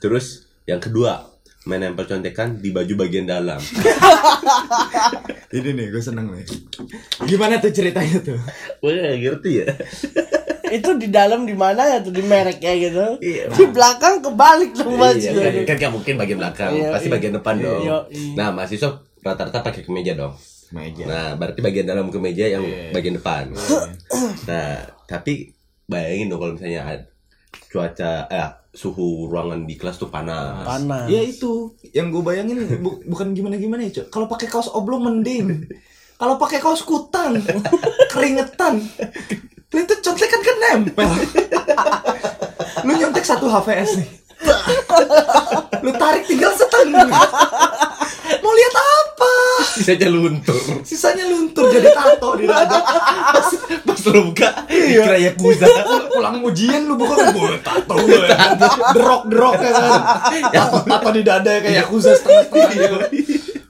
Terus 0.00 0.48
yang 0.64 0.80
kedua, 0.80 1.28
menempel 1.62 2.08
contekan 2.08 2.56
di 2.56 2.72
baju 2.72 2.94
bagian 2.96 3.28
dalam. 3.28 3.60
Ini 5.52 5.76
nih 5.76 5.86
gue 5.90 6.00
seneng 6.00 6.32
nih. 6.32 6.48
Gimana 7.26 7.60
tuh 7.60 7.68
ceritanya 7.68 8.24
tuh? 8.24 8.40
Wah, 8.80 9.12
ngerti 9.12 9.50
ya? 9.60 9.68
Itu 10.70 10.94
di 10.94 11.08
dalam 11.08 11.42
di 11.42 11.52
mana 11.52 11.82
ya 11.84 11.98
tuh 11.98 12.10
di 12.10 12.22
merek 12.22 12.58
ya 12.58 12.72
gitu. 12.72 13.18
Iya. 13.18 13.50
Di 13.50 13.64
belakang 13.66 14.18
kebalik 14.20 14.70
dong 14.72 14.94
Mas. 14.94 15.18
Iya, 15.18 15.34
kan, 15.34 15.52
kan 15.66 15.76
gak 15.78 15.92
mungkin 15.92 16.14
bagian 16.16 16.38
belakang, 16.38 16.72
Iya, 16.72 16.88
pasti 16.90 17.06
iya. 17.06 17.14
bagian 17.14 17.34
depan 17.34 17.54
dong. 17.56 17.82
Iya, 17.82 17.96
iya. 18.08 18.32
Nah, 18.34 18.48
mahasiswa 18.50 18.90
rata-rata 19.20 19.60
pakai 19.60 19.82
kemeja 19.82 20.14
dong. 20.14 20.32
Meja. 20.70 21.02
Nah, 21.02 21.34
berarti 21.34 21.58
bagian 21.60 21.82
dalam 21.84 22.08
kemeja 22.08 22.46
yang 22.46 22.62
Iya. 22.62 22.90
bagian 22.90 23.18
depan. 23.18 23.50
Nah, 24.46 24.78
tapi 25.04 25.50
bayangin 25.84 26.30
dong 26.30 26.38
kalau 26.38 26.54
misalnya 26.54 26.86
cuaca 27.66 28.26
eh 28.26 28.50
suhu 28.70 29.26
ruangan 29.26 29.66
di 29.66 29.74
kelas 29.74 29.98
tuh 29.98 30.06
panas. 30.06 30.62
Panas. 30.62 31.10
Ya 31.10 31.18
itu 31.20 31.74
yang 31.90 32.10
gue 32.10 32.22
bayangin 32.22 32.62
bu- 32.78 33.02
bukan 33.04 33.34
gimana 33.34 33.58
gimana 33.58 33.82
ya 33.82 34.02
Cok. 34.02 34.06
Kalau 34.08 34.26
pakai 34.26 34.46
kaos 34.46 34.70
oblong 34.70 35.02
mending. 35.02 35.66
Kalau 36.14 36.36
pakai 36.36 36.60
kaos 36.60 36.82
kutang 36.82 37.34
keringetan. 38.12 38.78
Itu 39.70 39.94
contekan 40.02 40.40
kan 40.42 40.56
nempel. 40.58 41.10
Lu 42.86 42.92
nyontek 42.98 43.22
satu 43.22 43.46
HVS 43.46 44.02
nih. 44.02 44.10
Lu 45.84 45.90
tarik 45.94 46.26
tinggal 46.26 46.50
setengah. 46.58 47.06
Mau 48.40 48.52
lihat 48.56 48.74
apa? 48.74 49.32
Sisanya 49.78 50.08
luntur. 50.10 50.58
Sisanya 50.82 51.24
luntur 51.28 51.70
jadi 51.70 51.92
tato 51.94 52.34
di 52.34 52.50
dada. 52.50 52.78
Pas, 53.30 53.48
pas 53.86 54.00
lu 54.10 54.32
buka, 54.32 54.48
dikira 54.66 55.18
Yakuza. 55.18 55.66
Pulang 56.10 56.42
ujian 56.42 56.88
lu 56.88 56.98
bukan 56.98 57.30
gue 57.30 57.58
tato 57.66 57.94
gue. 58.00 58.26
Derok 58.96 59.22
derok 59.30 59.54
ya 59.60 59.70
kan. 59.70 59.90
Tato, 60.50 60.76
tato 60.88 61.08
di 61.14 61.22
dada 61.22 61.52
kayak 61.62 61.86
Yakuza 61.86 62.16
setengah-setengah. 62.18 63.10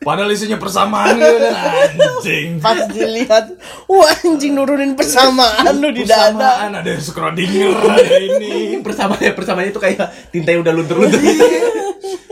Padahal 0.01 0.33
isinya 0.33 0.57
persamaan 0.57 1.21
gitu 1.21 1.37
kan 1.45 1.55
anjing. 1.93 2.57
Pas 2.57 2.89
dilihat, 2.89 3.53
wah 3.85 4.09
anjing 4.25 4.57
nurunin 4.57 4.97
persamaan 4.97 5.77
lu 5.77 5.93
di 5.93 6.09
dada. 6.09 6.33
Persamaan 6.33 6.71
ada 6.81 6.93
Schrödinger 6.97 7.77
ada 7.77 8.17
ini. 8.17 8.81
Persamanya 8.81 9.37
persamanya 9.37 9.69
itu 9.69 9.81
kayak 9.81 10.33
tinta 10.33 10.57
yang 10.57 10.65
udah 10.65 10.73
luntur-luntur. 10.73 11.21
Iya. 11.21 11.61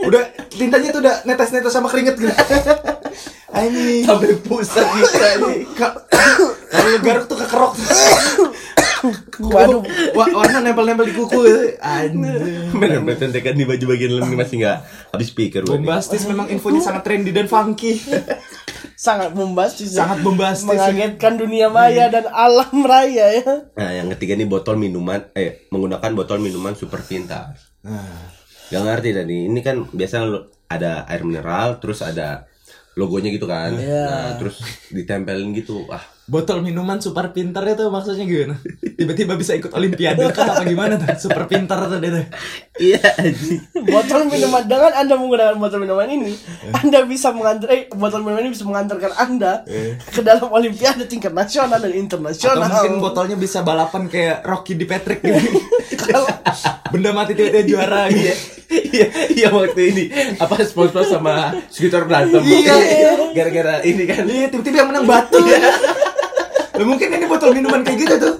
Udah 0.01 0.23
tintanya 0.49 0.89
tuh 0.89 1.01
udah 1.05 1.15
netes-netes 1.29 1.69
sama 1.69 1.93
keringet 1.93 2.17
gitu. 2.17 2.33
Anjing. 3.53 4.01
Sampai 4.01 4.33
pusat 4.41 4.85
gitu 4.89 5.13
anjing. 5.21 5.69
Ka- 6.69 6.75
Kalau 6.75 6.87
lu 6.87 6.99
garuk 7.01 7.25
tuh 7.25 7.37
kekerok. 7.37 7.73
Waduh. 9.41 9.81
Wa- 10.11 10.33
warna 10.35 10.59
nempel-nempel 10.61 11.07
di 11.07 11.13
kuku 11.13 11.39
gitu. 11.39 11.59
Anjing. 11.79 12.69
Bener-bener 12.73 13.15
contekan 13.17 13.55
di 13.55 13.63
baju 13.63 13.85
bagian 13.87 14.09
dalam 14.11 14.27
ini 14.27 14.37
masih 14.37 14.55
nggak 14.59 14.77
habis 15.09 15.27
speaker 15.29 15.61
gua. 15.63 15.73
Bombastis 15.73 16.21
memang 16.25 16.47
infonya 16.47 16.81
sangat 16.83 17.01
trendy 17.01 17.31
dan 17.31 17.47
funky. 17.47 17.95
Sangat 18.93 19.31
bombastis. 19.31 19.89
ya. 19.89 20.03
Sangat 20.03 20.19
bombastis. 20.21 20.67
Mengagetkan 20.67 21.33
dunia 21.35 21.71
maya 21.71 22.05
dan 22.07 22.27
alam 22.27 22.69
raya 22.81 23.31
ya. 23.33 23.53
Nah, 23.71 23.89
yang 23.93 24.11
ketiga 24.11 24.35
nih 24.35 24.45
botol 24.45 24.75
minuman 24.75 25.31
eh 25.31 25.63
menggunakan 25.69 26.11
botol 26.11 26.37
minuman 26.37 26.75
super 26.75 26.99
pintar. 26.99 27.55
Nah, 27.81 28.35
Gak 28.69 28.83
ngerti 28.83 29.09
tadi. 29.15 29.47
Ini 29.47 29.59
kan 29.59 29.87
biasa 29.87 30.15
lo- 30.21 30.51
ada 30.67 31.07
air 31.07 31.23
mineral 31.23 31.79
terus 31.79 32.03
ada 32.03 32.45
logonya 32.93 33.31
gitu 33.31 33.47
kan. 33.47 33.71
Iya. 33.73 34.03
Nah, 34.05 34.31
terus 34.35 34.59
ditempelin 34.91 35.55
gitu. 35.55 35.87
Ah, 35.87 36.03
botol 36.29 36.61
minuman 36.61 37.01
super 37.01 37.33
pintar 37.33 37.65
itu 37.65 37.89
maksudnya 37.89 38.23
gimana? 38.23 38.55
Tiba-tiba 38.99 39.33
bisa 39.33 39.57
ikut 39.57 39.73
olimpiade 39.73 40.21
kah 40.29 40.45
apa 40.45 40.63
gimana 40.63 40.95
tuh? 40.95 41.09
Super 41.17 41.49
pintar 41.49 41.89
tuh 41.89 41.97
dia 41.97 42.11
tuh. 42.13 42.25
iya. 42.77 43.01
Botol 43.73 44.29
minuman 44.29 44.63
dengan 44.63 44.93
Anda 44.93 45.17
menggunakan 45.17 45.57
botol 45.57 45.81
minuman 45.81 46.07
ini, 46.07 46.37
Anda 46.71 47.03
bisa 47.03 47.33
mengantar 47.33 47.67
eh, 47.73 47.89
botol 47.89 48.21
minuman 48.21 48.45
ini 48.45 48.53
bisa 48.53 48.63
mengantarkan 48.63 49.11
Anda 49.17 49.65
ke 50.05 50.21
dalam 50.21 50.47
olimpiade 50.47 51.09
tingkat 51.09 51.33
nasional 51.33 51.81
dan 51.81 51.89
Atau 51.89 51.97
internasional. 51.97 52.61
mungkin 52.61 52.93
botolnya 53.01 53.35
bisa 53.35 53.65
balapan 53.65 54.05
kayak 54.05 54.45
Rocky 54.45 54.77
di 54.77 54.85
Patrick 54.85 55.25
gitu. 55.25 55.57
Benda 56.93 57.09
mati 57.11 57.33
tiba-tiba 57.33 57.65
juara 57.65 58.05
gitu. 58.09 58.61
Iya, 58.69 59.05
iya 59.33 59.47
waktu 59.49 59.81
ini 59.81 60.03
apa 60.37 60.61
sponsor 60.61 61.01
sama 61.01 61.57
sekitar 61.73 62.05
berantem. 62.05 62.37
Iya. 62.45 63.33
Gara-gara 63.33 63.81
ini 63.81 64.05
kan. 64.05 64.29
Iya, 64.29 64.45
tiba-tiba 64.53 64.85
yang 64.85 64.89
menang 64.93 65.09
batu. 65.09 65.41
Lah 66.79 66.85
mungkin 66.87 67.11
ini 67.11 67.27
botol 67.27 67.51
minuman 67.51 67.83
kayak 67.83 67.97
gitu 67.99 68.15
tuh. 68.17 68.35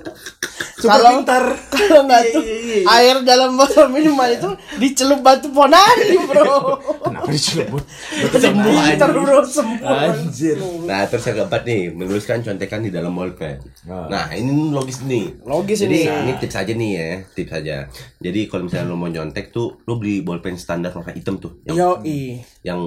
Super 0.79 0.95
Kalau- 0.95 1.11
pintar. 1.19 1.43
Kalau 1.69 2.01
nggak 2.01 2.21
tuh 2.31 2.39
Iya, 2.39 2.55
iya, 2.55 2.75
iya. 2.79 2.85
air 2.89 3.15
dalam 3.21 3.51
botol 3.53 3.91
minuman 3.91 4.31
itu 4.31 4.47
dicelup 4.79 5.19
batu 5.19 5.51
ponari 5.51 6.15
bro. 6.21 6.79
Kenapa 7.03 7.27
dicelebut? 7.27 7.83
Sembuh 8.31 8.71
anjing. 8.71 9.11
bro 9.19 9.39
sembuh. 9.43 9.83
Anjir. 9.83 10.55
Nah, 10.85 11.03
terus 11.03 11.23
yang 11.25 11.35
keempat 11.37 11.61
nih, 11.63 11.81
menuliskan 11.91 12.39
contekan 12.39 12.79
di 12.79 12.89
dalam 12.89 13.11
bolpen. 13.11 13.59
Ah. 13.85 14.07
Nah, 14.07 14.25
ini 14.31 14.71
logis 14.71 15.03
nih. 15.03 15.43
Logis 15.43 15.83
Jadi 15.83 15.99
ini. 16.01 16.15
ini 16.23 16.33
tips 16.37 16.55
aja 16.55 16.71
nih 16.71 16.91
ya, 16.91 17.09
tips 17.29 17.51
aja. 17.53 17.77
Jadi 18.17 18.39
kalau 18.47 18.63
misalnya 18.63 18.87
lo 18.87 18.95
mau 18.95 19.07
nyontek 19.07 19.51
tuh, 19.51 19.83
lo 19.83 19.93
beli 19.95 20.21
bolpen 20.21 20.55
standar 20.55 20.91
warna 20.91 21.11
hitam 21.11 21.35
tuh, 21.37 21.59
yang, 21.65 21.75
Yo 21.75 21.89
i. 22.01 22.39
yang 22.61 22.79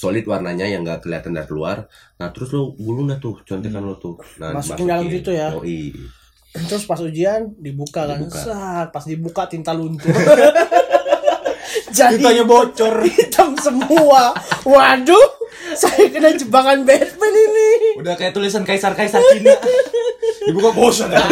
solid 0.00 0.24
warnanya 0.24 0.64
yang 0.64 0.80
nggak 0.80 1.04
kelihatan 1.04 1.36
dari 1.36 1.52
luar. 1.52 1.84
Nah, 2.16 2.32
terus 2.32 2.56
lo 2.56 2.72
gulung 2.80 3.12
dah 3.12 3.20
tuh 3.20 3.44
contekan 3.44 3.84
lo 3.84 4.00
tuh. 4.00 4.16
Nah, 4.40 4.56
Masukin 4.56 4.88
dalam 4.88 5.04
situ 5.12 5.28
ya. 5.28 5.52
Yoi. 5.52 5.92
Terus 6.50 6.82
pas 6.82 6.98
ujian 6.98 7.54
dibuka 7.62 8.10
kan, 8.10 8.18
Dibuka. 8.18 8.42
Sat, 8.42 8.90
pas 8.90 9.04
dibuka 9.06 9.46
tinta 9.46 9.70
luntur. 9.70 10.10
Jadi 11.94 12.18
Tintanya 12.18 12.42
bocor. 12.42 12.94
hitam 13.06 13.54
semua. 13.54 14.34
Waduh, 14.66 15.28
saya 15.78 16.10
kena 16.10 16.34
jebakan 16.34 16.82
Batman 16.82 17.34
ini. 17.34 18.02
Udah 18.02 18.18
kayak 18.18 18.34
tulisan 18.34 18.66
kaisar-kaisar 18.66 19.22
Cina. 19.30 19.54
Dibuka 20.50 20.74
bosan 20.74 21.14
ya. 21.14 21.22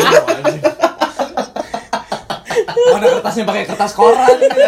Mana 2.94 3.06
kertasnya 3.18 3.42
pakai 3.42 3.64
kertas 3.66 3.92
koran 3.98 4.38
gitu. 4.38 4.62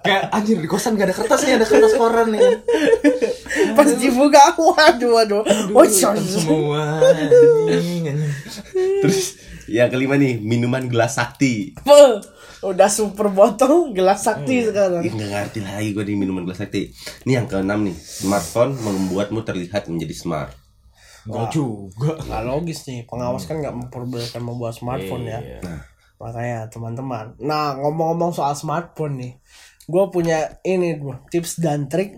Kayak 0.00 0.32
anjir 0.32 0.56
di 0.56 0.68
kosan 0.68 0.96
gak 0.96 1.12
ada 1.12 1.16
kertasnya, 1.16 1.60
ada 1.60 1.66
kertas 1.68 1.92
koran 1.92 2.32
nih. 2.32 2.40
Pas 3.76 3.88
dibuka, 4.00 4.56
waduh, 4.56 5.10
waduh. 5.20 5.42
Oh, 5.76 5.84
sorry. 5.84 6.24
semua. 6.24 7.04
Anjing, 7.68 8.08
anjing. 8.08 8.32
Terus 9.04 9.36
yang 9.68 9.92
kelima 9.92 10.16
nih, 10.16 10.40
minuman 10.40 10.88
gelas 10.88 11.20
sakti. 11.20 11.76
Udah 12.60 12.88
super 12.88 13.28
botol 13.28 13.92
gelas 13.92 14.24
sakti 14.24 14.64
sekarang. 14.64 15.04
Ih, 15.04 15.12
nggak 15.12 15.28
ngerti 15.28 15.60
lagi 15.64 15.88
gue 15.92 16.04
di 16.08 16.14
minuman 16.16 16.48
gelas 16.48 16.64
sakti. 16.64 16.88
Ini 17.28 17.44
yang 17.44 17.46
keenam 17.48 17.84
nih, 17.84 17.96
smartphone 17.96 18.76
membuatmu 18.80 19.44
terlihat 19.44 19.88
menjadi 19.92 20.16
smart. 20.16 20.52
Enggak 21.28 21.52
juga. 21.52 22.16
Nggak 22.24 22.42
logis 22.48 22.88
nih, 22.88 23.04
pengawas 23.04 23.44
kan 23.44 23.60
nggak 23.60 23.76
memperbolehkan 23.76 24.40
membawa 24.40 24.72
smartphone 24.72 25.28
ya. 25.28 25.40
Iya. 25.44 25.60
Nah, 25.60 25.80
Makanya 26.20 26.68
teman-teman. 26.68 27.32
Nah 27.40 27.80
ngomong-ngomong 27.80 28.36
soal 28.36 28.52
smartphone 28.52 29.16
nih, 29.16 29.32
gue 29.90 30.04
punya 30.08 30.38
ini 30.62 30.94
bro, 30.94 31.26
tips 31.26 31.58
dan 31.58 31.84
trik. 31.84 32.16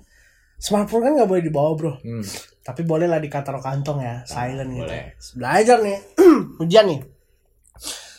Smartphone 0.57 1.03
kan 1.03 1.13
nggak 1.15 1.27
boleh 1.27 1.43
dibawa 1.43 1.73
bro, 1.73 1.93
Hmm. 1.99 2.23
tapi 2.61 2.85
bolehlah 2.85 3.19
ditaruh 3.19 3.59
kantong 3.59 3.99
ya, 3.99 4.23
silent 4.23 4.71
gitu. 4.71 4.85
boleh. 4.85 5.17
Belajar 5.35 5.79
nih, 5.81 5.99
ujian 6.63 6.87
nih. 6.87 7.01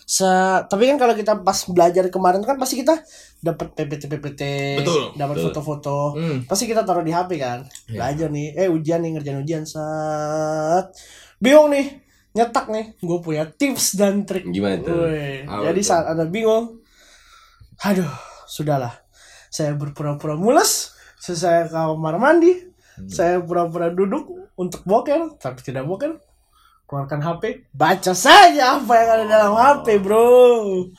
se 0.06 0.28
tapi 0.68 0.84
kan 0.86 1.00
kalau 1.00 1.16
kita 1.16 1.42
pas 1.42 1.56
belajar 1.66 2.06
kemarin 2.08 2.44
kan 2.44 2.54
pasti 2.54 2.76
kita 2.76 2.92
dapat 3.40 3.72
PPT 3.72 4.06
PPT 4.06 4.42
dapat 5.16 5.40
foto-foto 5.40 6.14
Hmm. 6.14 6.44
pasti 6.44 6.68
kita 6.68 6.84
taruh 6.84 7.02
di 7.02 7.10
HP 7.10 7.40
kan 7.40 7.64
Iya. 7.88 7.96
belajar 7.96 8.28
nih 8.30 8.48
eh 8.54 8.68
ujian 8.68 9.00
nih 9.00 9.10
ngerjain 9.10 9.40
ujian 9.40 9.64
saat 9.64 10.92
bingung 11.40 11.72
nih 11.72 12.04
nyetak 12.32 12.68
nih 12.68 12.94
gue 12.96 13.18
punya 13.20 13.48
tips 13.48 13.96
dan 13.96 14.22
trik 14.22 14.44
Gimana 14.46 14.84
tuh? 14.84 15.08
Jadi 15.64 15.82
saat 15.82 16.06
anda 16.06 16.28
bingung 16.28 16.84
aduh 17.80 18.12
sudahlah 18.46 18.94
saya 19.54 19.72
berpura-pura 19.74 20.34
mules 20.36 20.98
saya 21.16 21.64
ke 21.64 21.72
kamar 21.72 22.18
mandi 22.18 22.74
Hmm. 22.94 23.06
saya 23.08 23.38
pura-pura 23.40 23.90
duduk 23.90 24.26
untuk 24.54 24.82
boker 24.84 25.34
tapi 25.38 25.62
tidak 25.62 25.82
boker 25.84 26.14
keluarkan 26.84 27.22
HP 27.22 27.66
baca 27.72 28.14
saja 28.14 28.78
apa 28.78 28.94
yang 28.94 29.10
ada 29.12 29.26
dalam 29.28 29.52
HP 29.52 29.98
bro 29.98 30.30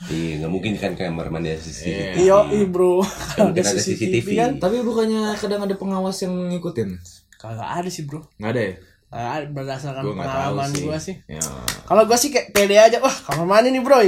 Iya, 0.05 0.33
nggak 0.37 0.51
mungkin 0.51 0.75
kan 0.75 0.91
kamar 0.91 1.27
mandi 1.29 1.49
ada 1.49 1.61
CCTV. 1.61 2.19
iyo 2.19 2.51
i 2.51 2.67
bro 2.67 2.99
Kan 3.31 3.53
ada 3.53 3.63
CCTV 3.63 3.95
CCTV. 4.11 4.27
kan 4.33 4.51
Tapi 4.57 4.75
bukannya 4.81 5.35
kadang 5.35 5.63
ada 5.63 5.71
pengawas 5.73 6.19
yang 6.19 6.35
ngikutin? 6.49 6.99
kagak 7.37 7.63
ada 7.63 7.87
sih 7.87 8.03
bro 8.03 8.27
Nggak 8.35 8.51
ada 8.51 8.61
ya? 8.61 8.73
Ada, 9.07 9.47
berdasarkan 9.47 10.01
Gue 10.01 10.11
tahu 10.11 10.19
pengalaman 10.19 10.69
sih. 10.69 10.83
gua 10.83 10.97
sih 10.97 11.15
Ya. 11.25 11.39
kalau 11.85 12.03
gua 12.03 12.15
sih 12.15 12.29
kayak 12.29 12.51
pede 12.51 12.75
aja 12.75 12.97
wah 12.97 13.13
kamar 13.25 13.45
mandi 13.45 13.69
nih 13.69 13.79
bro 13.79 14.01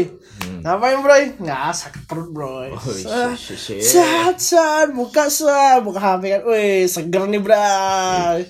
ngapain 0.60 1.00
bro 1.00 1.16
nggak 1.38 1.72
sakit 1.72 2.04
perut 2.06 2.30
bro 2.30 2.68
Hmm. 2.68 3.32
Oh. 3.32 3.32
Sat, 3.80 4.36
sat, 4.38 4.88
buka 4.92 5.28
sat, 5.28 5.80
buka 5.80 5.98
HP 5.98 6.24
kan, 6.30 6.42
wih 6.44 6.84
seger 6.86 7.24
nih 7.26 7.40
bray. 7.40 8.44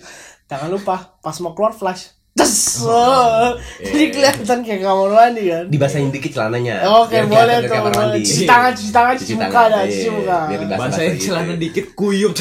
Jangan 0.46 0.70
lupa 0.70 0.96
pas 1.20 1.36
mau 1.38 1.52
keluar 1.52 1.72
flash, 1.72 2.17
tes, 2.38 2.54
Oh, 2.80 3.52
jadi 3.78 4.06
kelihatan 4.08 4.62
kayak 4.62 4.80
kamar 4.80 5.10
mandi 5.10 5.50
kan. 5.50 5.66
Dibasahin 5.68 6.08
dikit 6.08 6.32
celananya. 6.32 6.86
Oke 6.96 7.26
boleh 7.26 7.58
tuh, 7.60 7.74
kamar 7.74 7.92
mandi. 7.92 8.22
cuci 8.22 8.46
tangan, 8.46 8.72
cuci 8.72 8.92
tangan, 8.92 9.14
cuci, 9.18 9.34
muka 9.36 9.62
dah, 9.66 9.82
iya, 9.82 9.90
cuci 9.90 10.08
muka. 10.14 10.38
biar. 10.46 10.62
Basahin 10.78 11.12
gitu. 11.12 11.24
celana 11.28 11.54
dikit 11.56 11.86
kuyup 11.92 12.32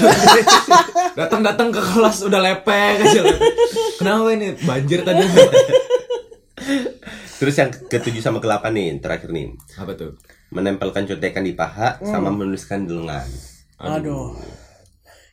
Datang-datang 1.19 1.69
ke 1.71 1.81
kelas 1.81 2.17
udah 2.23 2.41
lepek 2.43 2.95
aja. 3.01 3.21
Kenapa 3.97 4.29
ini 4.31 4.53
banjir 4.61 5.01
tadi? 5.01 5.25
Terus 7.37 7.55
yang 7.55 7.69
ketujuh 7.71 8.21
sama 8.21 8.39
ke-8 8.39 8.65
nih, 8.71 8.97
terakhir 8.97 9.29
nih. 9.29 9.53
Apa 9.77 9.93
tuh? 9.93 10.17
Menempelkan 10.49 11.05
contekan 11.05 11.43
di 11.43 11.53
paha 11.53 12.01
sama 12.01 12.29
Hmm. 12.29 12.39
menuliskan 12.39 12.85
di 12.85 12.93
lengan. 12.93 13.29
Aduh, 13.79 14.33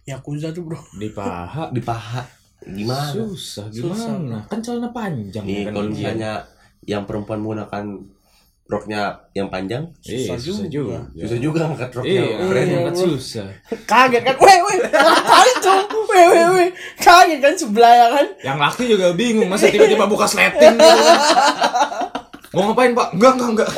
Yakuza 0.03 0.51
tuh 0.51 0.63
bro. 0.63 0.79
Di 0.93 1.07
paha. 1.09 1.71
Di 1.71 1.79
paha. 1.79 2.42
Gimana? 2.65 3.11
Susah 3.11 3.65
gimana? 3.67 4.37
Kan 4.47 4.59
celana 4.59 4.89
panjang 4.89 5.43
Nih, 5.43 5.67
kan 5.67 5.73
kalau 5.73 5.89
misalnya 5.89 6.31
yang 6.83 7.03
perempuan 7.03 7.39
menggunakan 7.39 7.83
roknya 8.63 9.01
yang 9.31 9.47
panjang, 9.47 9.83
Iya, 10.01 10.33
susah 10.33 10.37
susah 10.39 10.67
juga. 10.67 10.97
juga. 11.11 11.19
susah 11.19 11.37
juga 11.37 11.59
ngangkat 11.67 11.89
roknya. 11.93 12.11
Iya, 12.15 12.35
Keren. 12.41 12.65
banget 12.73 12.95
susah. 12.97 13.47
Kaget 13.83 14.21
kan, 14.23 14.35
weh 14.35 14.59
weh, 14.63 14.77
ngapain 14.81 15.55
tuh, 15.59 15.79
weh 16.07 16.25
weh 16.25 16.45
weh, 16.55 16.69
kaget 16.97 17.39
kan 17.39 17.53
sebelah 17.53 17.91
ya 17.91 18.07
kan. 18.09 18.27
Yang 18.41 18.57
laki 18.59 18.83
juga 18.87 19.05
bingung 19.11 19.47
masa 19.47 19.67
tiba-tiba 19.67 20.07
buka 20.07 20.25
sleting 20.25 20.79
gitu. 20.79 21.01
Mau 22.53 22.69
ngapain 22.69 22.93
pak? 22.93 23.07
Enggak, 23.17 23.31
enggak, 23.33 23.49
enggak 23.49 23.69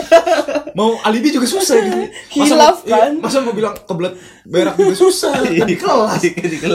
Mau 0.75 0.99
alibi 1.01 1.31
juga 1.31 1.47
susah 1.47 1.79
gitu 1.79 1.99
Hilaf, 2.35 2.83
mau, 2.83 2.91
kan? 2.91 3.11
iya, 3.15 3.23
Masa 3.23 3.39
mau 3.39 3.55
bilang 3.55 3.71
kebelet 3.71 4.13
berak 4.43 4.75
juga 4.75 4.93
susah 4.93 5.31
Kan 5.63 5.63
di 5.63 5.77
kelas. 5.79 6.21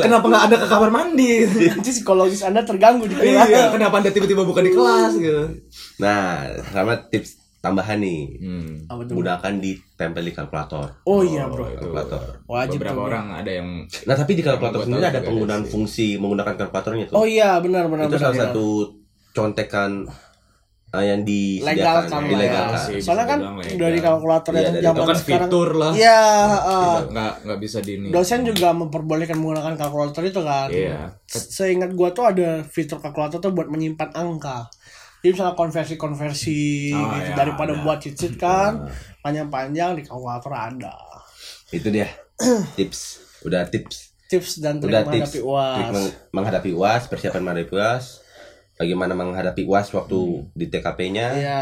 Kenapa 0.00 0.24
nggak 0.24 0.44
ada 0.48 0.56
ke 0.56 0.66
kamar 0.66 0.88
mandi 0.88 1.44
Nanti 1.44 1.90
psikologis 1.92 2.40
anda 2.40 2.64
terganggu 2.64 3.04
di 3.04 3.14
kelas. 3.14 3.46
Iya, 3.46 3.68
kenapa 3.68 4.00
anda 4.00 4.08
tiba-tiba 4.08 4.42
buka 4.42 4.64
di 4.64 4.72
kelas 4.72 5.12
gitu 5.14 5.42
Nah, 6.00 6.48
sama 6.72 6.96
tips 7.12 7.36
tambahan 7.60 8.00
nih. 8.00 8.40
hmm. 8.40 8.88
Gunakan 8.88 9.52
ditempel 9.60 10.24
di 10.24 10.32
kalkulator. 10.32 11.04
Oh 11.04 11.20
iya 11.20 11.44
bro, 11.44 11.68
itu. 11.68 11.76
Kalkulator. 11.84 12.40
wajib 12.48 12.80
Beberapa 12.80 12.96
tuh. 12.96 13.08
orang 13.12 13.26
ada 13.36 13.50
yang 13.52 13.68
Nah, 14.08 14.16
tapi 14.16 14.32
di 14.32 14.40
kalkulator 14.40 14.88
sendiri 14.88 15.04
ada 15.04 15.20
juga 15.20 15.28
penggunaan 15.28 15.64
fungsi 15.68 16.16
menggunakan 16.16 16.56
kalkulatornya 16.56 17.12
tuh. 17.12 17.20
Oh 17.20 17.28
iya 17.28 17.60
benar 17.60 17.92
benar 17.92 18.08
itu 18.08 18.16
benar. 18.16 18.24
salah 18.24 18.36
ya. 18.40 18.42
satu 18.48 18.66
contekan 19.30 20.08
uh, 20.90 21.00
yang 21.00 21.20
disediakan 21.20 21.70
legal 21.70 21.96
kan 22.00 22.10
lah 22.10 22.20
ya. 22.20 22.28
dilegalkan. 22.28 22.80
sih, 22.84 22.98
Soalnya 23.00 23.26
kan 23.26 23.38
legal. 23.56 23.78
dari 23.78 23.98
kalkulator 23.98 24.50
Iya, 24.50 24.60
yang 24.60 24.72
dari- 24.72 24.84
zaman 24.84 24.96
itu 24.96 25.04
kan 25.04 25.16
sekarang. 25.16 25.48
fitur 25.48 25.68
lah 25.72 25.92
Iya, 25.92 26.20
Tidak- 26.20 26.64
uh, 26.66 26.98
nggak 27.08 27.32
nggak 27.42 27.58
bisa 27.58 27.78
di 27.78 27.92
ini 27.94 28.06
dosen 28.08 28.40
juga 28.42 28.68
memperbolehkan 28.72 29.36
menggunakan 29.36 29.74
kalkulator 29.76 30.22
itu 30.22 30.40
kan. 30.40 30.68
Iya. 30.68 30.98
Seingat 31.26 31.90
gua 31.92 32.10
tuh 32.10 32.24
ada 32.26 32.48
fitur 32.64 32.98
kalkulator 32.98 33.38
tuh 33.38 33.50
buat 33.50 33.66
menyimpan 33.66 34.10
angka. 34.12 34.66
Jadi 35.20 35.30
misalnya 35.30 35.52
konversi-konversi 35.54 36.60
Oh, 36.90 37.12
gitu 37.12 37.28
iya, 37.28 37.36
daripada 37.36 37.70
ada. 37.70 37.82
buat 37.82 37.98
cheat-sheet 37.98 38.34
kan 38.34 38.88
panjang-panjang 39.20 39.92
di 39.92 40.02
kalkulator 40.02 40.48
ada. 40.50 40.96
Itu 41.68 41.88
dia 41.88 42.08
tips. 42.74 43.20
Udah 43.42 43.64
tips. 43.64 44.16
Tips 44.26 44.58
dan 44.58 44.78
trik 44.78 44.88
Udah 44.88 45.02
menghadapi 45.02 45.28
tips. 45.28 45.42
UAS. 45.42 45.76
Trik 45.76 45.90
meng- 45.92 46.14
menghadapi 46.32 46.70
UAS, 46.72 47.02
persiapan 47.06 47.40
menghadapi 47.42 47.68
UAS. 47.70 48.04
Bagaimana 48.80 49.12
menghadapi 49.12 49.62
UAS 49.62 49.92
waktu 49.92 50.18
di 50.50 50.66
TKP-nya. 50.66 51.26
Iya, 51.36 51.60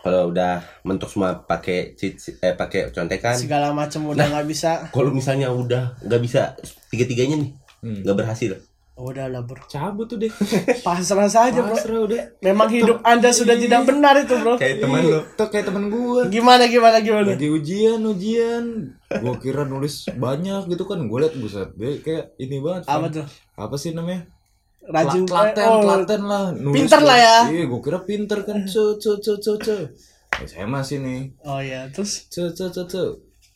Kalau 0.00 0.32
udah 0.32 0.64
mentok 0.82 1.12
semua 1.12 1.36
pakai 1.36 1.92
eh 1.92 2.54
pakai 2.54 2.88
contekan. 2.88 3.36
segala 3.36 3.70
macam 3.70 4.08
udah 4.08 4.24
nggak 4.24 4.48
bisa. 4.48 4.88
Kalau 4.88 5.12
misalnya 5.12 5.52
udah 5.52 6.00
nggak 6.00 6.18
bisa 6.18 6.56
tiga-tiganya 6.88 7.36
nih, 7.38 7.50
Hmm. 7.78 8.00
nggak 8.00 8.16
berhasil. 8.16 8.56
Udah 8.96 9.28
lah 9.28 9.44
bro, 9.44 9.60
cabut 9.62 10.08
tuh 10.08 10.16
deh 10.16 10.32
pasrah 10.80 11.28
saja 11.28 11.60
bro. 11.60 11.76
pasrah 11.76 12.00
udah 12.00 12.16
Memang 12.40 12.72
hidup 12.72 13.04
anda 13.04 13.28
sudah 13.28 13.52
tidak 13.52 13.84
benar 13.84 14.16
itu 14.16 14.32
bro. 14.34 14.56
Kayak 14.56 14.80
teman 14.80 15.04
Iya, 15.04 15.12
lo. 15.12 15.20
tuh 15.36 15.46
kayak 15.46 15.68
temen 15.68 15.84
gue 15.86 16.20
Gimana 16.32 16.64
gimana 16.64 16.96
gimana? 16.98 17.28
lagi 17.28 17.44
ujian 17.46 18.00
ujian 18.00 18.64
gue 19.06 19.34
kira 19.38 19.62
nulis 19.62 20.08
banyak 20.10 20.66
gitu 20.66 20.82
kan 20.82 20.98
gue 20.98 21.18
liat 21.20 21.36
buset 21.36 21.68
dia 21.74 22.00
kayak 22.00 22.24
ini 22.38 22.56
banget 22.58 22.88
Apa 22.88 23.06
tuh? 23.12 23.26
apa 23.54 23.76
sih 23.76 23.92
namanya 23.92 24.24
Rajin 24.86 25.22
Tela- 25.22 25.50
telaten 25.50 25.66
oh, 25.66 25.80
telaten 25.80 26.20
lah 26.22 26.44
nulis 26.52 26.76
Pinter 26.78 27.00
lah 27.00 27.18
ya. 27.18 27.36
iya 27.48 27.64
gue 27.64 27.80
kira 27.80 27.98
pinter 28.00 28.38
kan. 28.40 28.56
Ce 28.64 28.82
ce 28.96 29.10
ce 29.16 29.32
ce 29.36 29.52
ce. 29.58 29.76
Ya, 30.32 30.46
saya 30.46 30.66
masih 30.66 30.98
nih. 30.98 31.34
Oh 31.40 31.58
ya, 31.58 31.88
terus? 31.88 32.26
Ce 32.26 32.42
ce 32.48 32.66
ce 32.66 32.82
ce. 32.84 33.04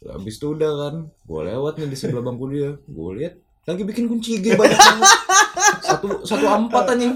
Habis 0.02 0.34
itu 0.34 0.46
udah 0.50 0.72
kan 0.80 0.94
gue 1.06 1.40
lewat 1.44 1.76
nih 1.76 1.86
di 1.86 1.96
sebelah 1.96 2.20
bangku 2.20 2.48
dia. 2.48 2.74
Gue 2.84 3.10
lihat 3.16 3.34
lagi 3.62 3.82
bikin 3.82 4.06
kunci 4.06 4.38
G 4.38 4.52
banyak 4.52 4.74
banget. 4.74 5.10
Satu 5.80 6.24
satu 6.24 6.42
empat 6.42 6.90
anjing 6.90 7.12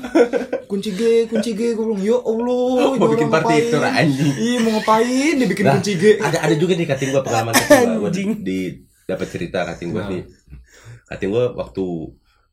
kunci 0.65 0.93
G 0.93 1.01
kunci 1.25 1.51
G. 1.53 1.73
Gue 1.73 1.85
bilang 1.89 1.99
ya 1.99 2.17
Allah 2.17 2.95
Mau 2.95 3.09
bikin 3.09 3.27
partitur 3.27 3.81
ngapain?" 3.81 4.05
anjing. 4.05 4.33
iya 4.37 4.59
mau 4.61 4.71
ngapain 4.75 5.35
dia 5.35 5.49
bikin 5.49 5.65
Nah, 5.65 5.75
kunci 5.75 5.93
G? 5.95 6.05
ada 6.19 6.39
ada 6.41 6.55
juga 6.55 6.73
nih 6.75 6.85
kating 6.85 7.11
gua 7.11 7.23
pengalaman 7.23 7.55
gua. 7.99 8.07
Anjing. 8.07 8.29
di 8.41 8.59
dapat 9.05 9.27
cerita 9.29 9.65
kating 9.65 9.91
gua 9.91 10.03
Nah. 10.03 10.11
nih 10.11 10.23
kating 11.07 11.31
gua 11.31 11.45
waktu 11.55 11.85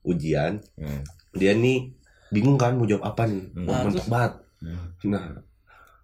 ujian 0.01 0.63
Hmm. 0.73 1.01
Dia 1.33 1.51
nih 1.53 1.91
bingung 2.27 2.55
kan 2.55 2.73
mau 2.73 2.83
jawab 2.83 3.03
apa 3.05 3.23
nih 3.25 3.43
Hmm. 3.51 3.65
Wah, 3.65 3.73
Nah, 3.73 3.83
mentok 3.85 4.07
banget 4.07 4.33
Hmm. 4.59 4.87
nah 5.03 5.25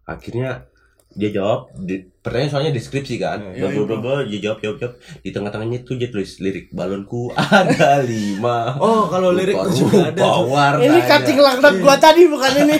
akhirnya 0.03 0.65
dia 1.09 1.29
jawab 1.31 1.73
di, 1.73 1.97
pertanyaan 2.19 2.51
soalnya 2.51 2.71
deskripsi 2.71 3.15
kan 3.15 3.39
Iya, 3.49 3.69
bla 3.71 3.85
bla 3.85 3.97
bla, 3.97 4.15
dia 4.23 4.37
jawab 4.39 4.59
jawab 4.59 4.77
jawab 4.77 4.93
di 5.17 5.29
tengah-tengahnya 5.29 5.81
tuh 5.81 5.95
dia 5.95 6.07
tulis 6.07 6.37
lirik 6.37 6.69
balonku 6.69 7.29
ada 7.31 8.01
lima 8.01 8.77
Oh, 8.77 9.07
kalau 9.07 9.31
lirik 9.31 9.55
juga 9.71 10.09
ada. 10.09 10.37
warnanya. 10.39 10.85
ini 10.85 10.99
cutting 11.01 11.37
laknat 11.37 11.75
gua 11.79 11.95
tadi 11.97 12.21
bukan 12.25 12.51
ini. 12.59 12.75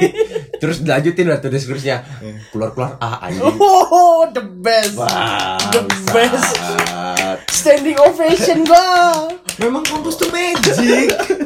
terus 0.60 0.80
dilanjutin 0.80 1.26
lah 1.26 1.38
tuh 1.38 1.48
deskripsinya 1.48 1.98
keluar 2.48 2.70
keluar 2.70 2.90
ah 2.98 3.20
anjing 3.20 3.44
oh, 3.44 4.24
the 4.30 4.42
best. 4.56 4.96
Wah, 4.96 5.60
The 5.68 5.82
best. 6.10 6.56
Standing 7.52 7.98
ovation 8.00 8.64
gua. 8.64 9.30
Memang 9.58 9.82
kampus 9.82 10.16
tuh 10.16 10.28
magic. 10.28 11.12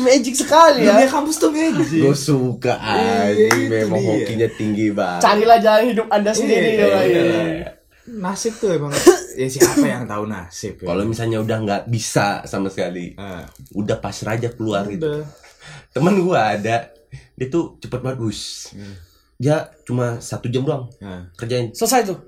Magic 0.00 0.34
sekali 0.34 0.82
Dunia 0.82 0.98
ya. 0.98 1.08
kampus 1.08 1.36
tuh 1.36 1.48
magic. 1.48 2.00
Gue 2.00 2.12
suka 2.12 2.74
Iya, 2.74 3.12
anjing 3.26 3.48
itu 3.60 3.70
memang 3.70 3.98
dia. 3.98 4.10
hokinya 4.10 4.48
tinggi 4.50 4.86
banget. 4.90 5.20
Carilah 5.20 5.58
jalan 5.58 5.84
hidup 5.86 6.06
Anda 6.08 6.30
sendiri 6.30 6.68
Iya, 6.72 6.86
ya. 6.86 7.00
iya. 7.02 7.22
ya. 7.56 7.68
Nasib 8.10 8.54
tuh 8.56 8.70
emang 8.70 8.90
ya 9.32 9.46
siapa 9.46 9.80
yang 9.82 10.04
tahu 10.04 10.24
nasib 10.26 10.74
ya. 10.76 10.86
Kalau 10.86 11.04
misalnya 11.04 11.38
udah 11.38 11.58
nggak 11.60 11.82
bisa 11.86 12.42
sama 12.44 12.66
sekali, 12.66 13.14
Ah, 13.14 13.46
udah 13.70 13.96
pasrah 13.96 14.34
aja 14.34 14.50
keluar 14.50 14.82
gitu. 14.84 15.06
udah. 15.06 15.22
Temen 15.88 16.18
gua 16.20 16.52
ada, 16.52 16.90
dia 17.30 17.46
tuh 17.46 17.78
cepet 17.78 18.00
bagus. 18.00 18.72
Hmm. 18.72 18.94
Dia 19.36 19.56
cuma 19.82 20.18
satu 20.18 20.46
jam 20.46 20.62
doang 20.62 20.90
Nah, 20.98 21.30
kerjain. 21.32 21.70
Selesai 21.70 22.04
tuh. 22.04 22.18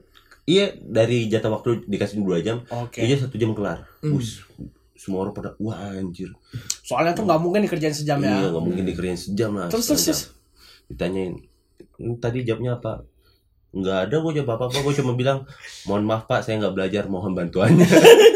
Iya 0.42 0.74
dari 0.76 1.26
jatah 1.26 1.51
waktu 1.51 1.84
dikasih 1.84 2.18
dua 2.18 2.38
jam, 2.38 2.62
Oke. 2.68 2.99
dia 3.01 3.14
satu 3.14 3.34
jam 3.34 3.51
kelar. 3.51 3.82
Hmm. 3.99 4.12
Bus, 4.12 4.42
semua 5.03 5.26
orang 5.26 5.34
pada 5.34 5.50
wah 5.59 5.74
anjir. 5.90 6.30
Soalnya 6.86 7.11
tuh 7.12 7.26
nggak 7.26 7.40
mungkin 7.42 7.66
dikerjain 7.66 7.90
sejam 7.90 8.22
Iya 8.22 8.30
ya. 8.30 8.48
nggak 8.55 8.62
mungkin 8.62 8.84
dikerjain 8.86 9.18
sejam 9.18 9.50
lah. 9.59 9.66
Terus 9.66 9.90
terus 9.90 10.03
terus. 10.07 10.20
Ditanyain, 10.86 11.42
"Hmm, 11.98 12.14
tadi 12.22 12.46
jawabnya 12.46 12.78
apa? 12.78 13.03
Nggak 13.72 13.98
ada 14.07 14.16
gue 14.20 14.32
jawab 14.36 14.50
apa 14.55 14.64
apa, 14.68 14.78
gue 14.78 14.94
cuma 14.94 15.16
bilang 15.16 15.42
mohon 15.84 16.05
maaf 16.05 16.28
pak 16.28 16.46
saya 16.46 16.62
nggak 16.62 16.74
belajar, 16.76 17.05
mohon 17.09 17.34
bantuannya. 17.34 17.82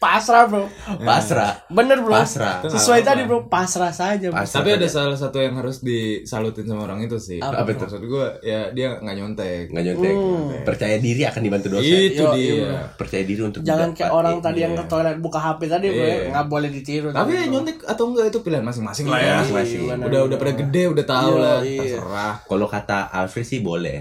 pasrah 0.00 0.48
bro 0.48 0.64
Pasrah. 0.98 1.60
bener 1.68 2.00
bro 2.00 2.08
Pasrah. 2.10 2.64
sesuai 2.64 3.04
tadi 3.04 3.22
bro 3.22 3.44
pasrah 3.44 3.92
saja 3.92 4.32
bro. 4.32 4.40
Pasrah 4.40 4.64
Tapi 4.64 4.70
ada 4.74 4.88
salah 4.88 5.12
satu 5.14 5.36
yang 5.36 5.52
harus 5.54 5.78
disalutin 5.80 6.64
sama 6.64 6.88
orang 6.88 7.04
itu 7.04 7.20
sih. 7.20 7.36
Apa 7.36 7.68
tuh? 7.68 7.84
Maksud 7.84 8.00
gue 8.02 8.26
ya 8.40 8.72
dia 8.72 8.96
nggak 8.96 9.12
nyontek. 9.14 9.64
Nggak 9.68 9.84
nyontek. 9.86 10.14
Hmm. 10.14 10.48
Percaya 10.64 10.96
diri 10.96 11.22
akan 11.22 11.40
dibantu 11.40 11.68
dosen. 11.70 11.92
Itu 12.08 12.22
Yo, 12.22 12.32
dia. 12.32 12.48
iya, 12.56 12.80
Percaya 12.90 13.22
diri 13.22 13.42
untuk 13.42 13.60
jangan 13.60 13.92
kayak 13.92 14.08
orang 14.10 14.40
tadi 14.40 14.58
yang 14.58 14.72
ke 14.72 14.84
toilet 14.86 15.20
buka 15.20 15.36
HP 15.38 15.60
tadi 15.68 15.86
bro 15.86 16.00
Iya. 16.00 16.16
nggak 16.32 16.46
boleh 16.48 16.68
ditiru 16.70 17.08
Tapi 17.12 17.30
ya 17.30 17.44
nyontek 17.46 17.76
atau 17.84 18.04
enggak 18.06 18.26
itu 18.26 18.38
pilihan 18.40 18.64
masing-masing 18.64 19.04
lah 19.04 19.20
ya. 19.20 19.24
Iya, 19.26 19.36
masing-masing. 19.36 19.80
benar, 19.86 20.06
Udah 20.08 20.20
udah 20.24 20.36
pada 20.38 20.50
benar. 20.50 20.60
gede 20.64 20.82
udah 20.88 21.04
tahu 21.06 21.30
Iya, 21.30 21.44
lah. 21.44 21.58
iya. 21.62 21.80
Terserah. 21.84 22.34
Kalau 22.42 22.66
kata 22.66 22.98
Alfred 23.12 23.44
sih 23.44 23.60
boleh. 23.60 23.98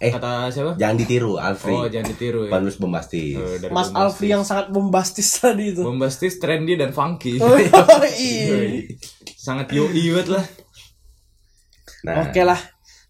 Eh, 0.00 0.08
Kata 0.08 0.48
siapa? 0.48 0.80
jangan 0.80 0.96
ditiru 0.96 1.36
Alfred. 1.36 1.76
Oh 1.76 1.84
jangan 1.84 2.08
ditiru 2.08 2.48
ya. 2.48 2.50
Panus 2.50 2.80
bombastis. 2.80 3.36
Dari 3.36 3.68
Mas 3.68 3.92
bombastis. 3.92 4.00
Alfri 4.00 4.26
yang 4.32 4.44
sangat 4.48 4.66
bombastis 4.72 5.28
tadi 5.38 5.76
itu 5.76 5.84
bombastis, 5.84 6.40
trendy 6.40 6.74
dan 6.74 6.90
funky. 6.90 7.36
Oh, 7.36 7.52
iya. 8.16 8.80
Sangat 9.36 9.68
yoi 9.70 9.92
banget 10.10 10.28
lah. 10.34 10.44
Nah, 12.00 12.24
Oke 12.24 12.40
lah, 12.40 12.56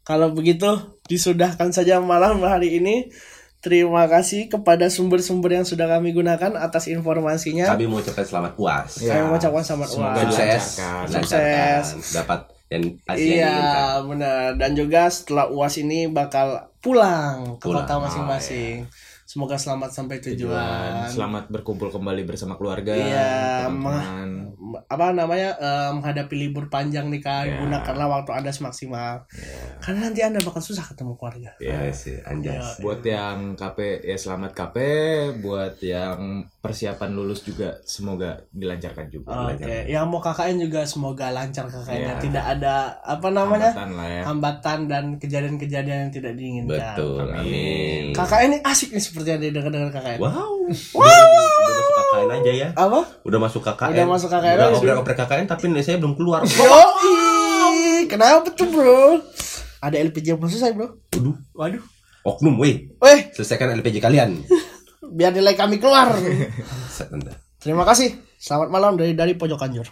kalau 0.03 0.34
begitu 0.34 0.66
disudahkan 1.07 1.70
saja 1.70 2.03
malam 2.03 2.43
hari 2.43 2.82
ini. 2.82 3.07
Terima 3.61 4.09
kasih 4.09 4.49
kepada 4.49 4.88
sumber-sumber 4.88 5.53
yang 5.53 5.68
sudah 5.68 5.84
kami 5.84 6.16
gunakan 6.16 6.57
atas 6.57 6.88
informasinya. 6.88 7.68
kami 7.68 7.84
mau 7.84 8.01
ucapkan 8.01 8.24
selamat 8.24 8.57
puas. 8.57 9.05
Ya. 9.05 9.20
Kami 9.20 9.28
mengucapkan 9.28 9.61
selamat 9.61 9.88
Semoga 9.93 10.09
uas. 10.16 10.24
Sukses, 10.24 10.64
Sukses. 11.12 11.86
dapat 12.16 12.41
yang 12.72 12.82
Iya, 13.12 13.55
benar. 14.01 14.57
Dan 14.57 14.72
juga 14.72 15.12
setelah 15.12 15.53
UAS 15.53 15.76
ini 15.76 16.09
bakal 16.09 16.69
pulang 16.81 17.61
ke 17.61 17.64
Pulang. 17.68 17.85
kota 17.85 17.95
Oh, 17.97 18.03
masing-masing. 18.03 18.89
Semoga 19.31 19.55
selamat 19.55 19.95
sampai 19.95 20.18
tujuan. 20.18 20.51
Tujuan 20.51 21.07
selamat 21.09 21.45
berkumpul 21.49 21.87
kembali 21.89 22.26
bersama 22.26 22.59
keluarga, 22.59 22.91
Iya, 22.91 23.62
teman-teman. 23.62 24.28
apa 24.87 25.11
namanya 25.12 25.55
eh, 25.57 25.91
menghadapi 25.93 26.35
libur 26.37 26.66
panjang 26.66 27.07
nih 27.07 27.18
kak 27.18 27.43
Ya. 27.45 27.59
gunakanlah 27.59 28.07
waktu 28.09 28.31
anda 28.33 28.51
semaksimal 28.51 29.22
karena 29.81 30.01
nanti 30.05 30.20
anda 30.20 30.39
bakal 30.41 30.59
susah 30.61 30.83
ketemu 30.85 31.14
keluarga 31.14 31.51
Iya 31.57 31.91
sih, 31.91 32.18
anjas. 32.20 32.59
Iya. 32.76 32.81
Buat 32.81 33.01
yang 33.05 33.39
KP 33.55 33.78
ya 34.05 34.16
selamat 34.16 34.51
KP, 34.51 34.76
buat 35.41 35.74
yang 35.81 36.18
persiapan 36.57 37.11
lulus 37.11 37.43
juga 37.43 37.78
semoga 37.85 38.43
dilancarkan 38.49 39.07
juga. 39.09 39.31
oke 39.49 39.74
yang 39.87 40.07
mau 40.07 40.18
KKN 40.18 40.57
juga 40.61 40.83
semoga 40.85 41.31
lancar 41.31 41.66
KKN-nya 41.66 41.99
Ya. 42.11 42.20
tidak 42.20 42.45
ada 42.51 42.74
apa 43.01 43.28
namanya 43.28 43.70
Hambatan 43.70 43.91
lah 43.93 44.09
ya. 44.09 44.22
hambatan 44.24 44.78
dan 44.87 45.05
kejadian-kejadian 45.16 45.99
yang 46.05 46.12
tidak 46.12 46.33
diinginkan 46.35 46.74
Betul, 46.95 47.26
Amin. 47.28 47.39
amin. 47.41 48.03
KKN 48.12 48.47
ini 48.49 48.59
asik 48.62 48.91
nih 48.91 49.01
seperti 49.01 49.19
yang 49.26 49.40
didengar-dengar 49.40 49.90
KKN 49.92 50.18
Wow. 50.20 50.54
Udah 51.00 51.74
masuk 51.76 51.94
KKN 51.96 52.28
aja 52.30 52.52
ya. 52.52 52.68
apa 52.76 53.00
Udah 53.26 53.38
masuk 53.40 53.60
KKN. 53.64 53.90
Udah 53.92 54.06
masuk 54.06 54.28
KKN 54.30 54.56
Udah 54.56 54.68
oprek-oprek 54.78 55.16
KKN 55.24 55.46
tapi 55.48 55.64
saya 55.80 55.96
belum 55.98 56.14
keluar. 56.14 56.40
Yoi, 56.50 58.06
kenapa 58.08 58.48
tuh 58.52 58.68
bro 58.70 59.20
ada 59.80 59.96
LPG 59.96 60.36
yang 60.36 60.38
belum 60.38 60.50
selesai 60.52 60.76
bro 60.76 60.88
Waduh, 61.16 61.36
waduh 61.56 61.84
oknum, 62.24 62.60
weh. 62.60 62.92
Weh, 63.00 63.20
Selesaikan 63.32 63.72
LPG 63.80 64.00
kalian. 64.00 64.44
biar 65.16 65.34
nilai 65.34 65.56
kami 65.58 65.80
keluar. 65.82 66.14
Terima 67.60 67.82
kasih. 67.82 68.14
Selamat 68.40 68.68
malam 68.72 68.92
dari 68.96 69.12
dari 69.12 69.34
pojok 69.34 69.60
Anjur. 69.60 69.88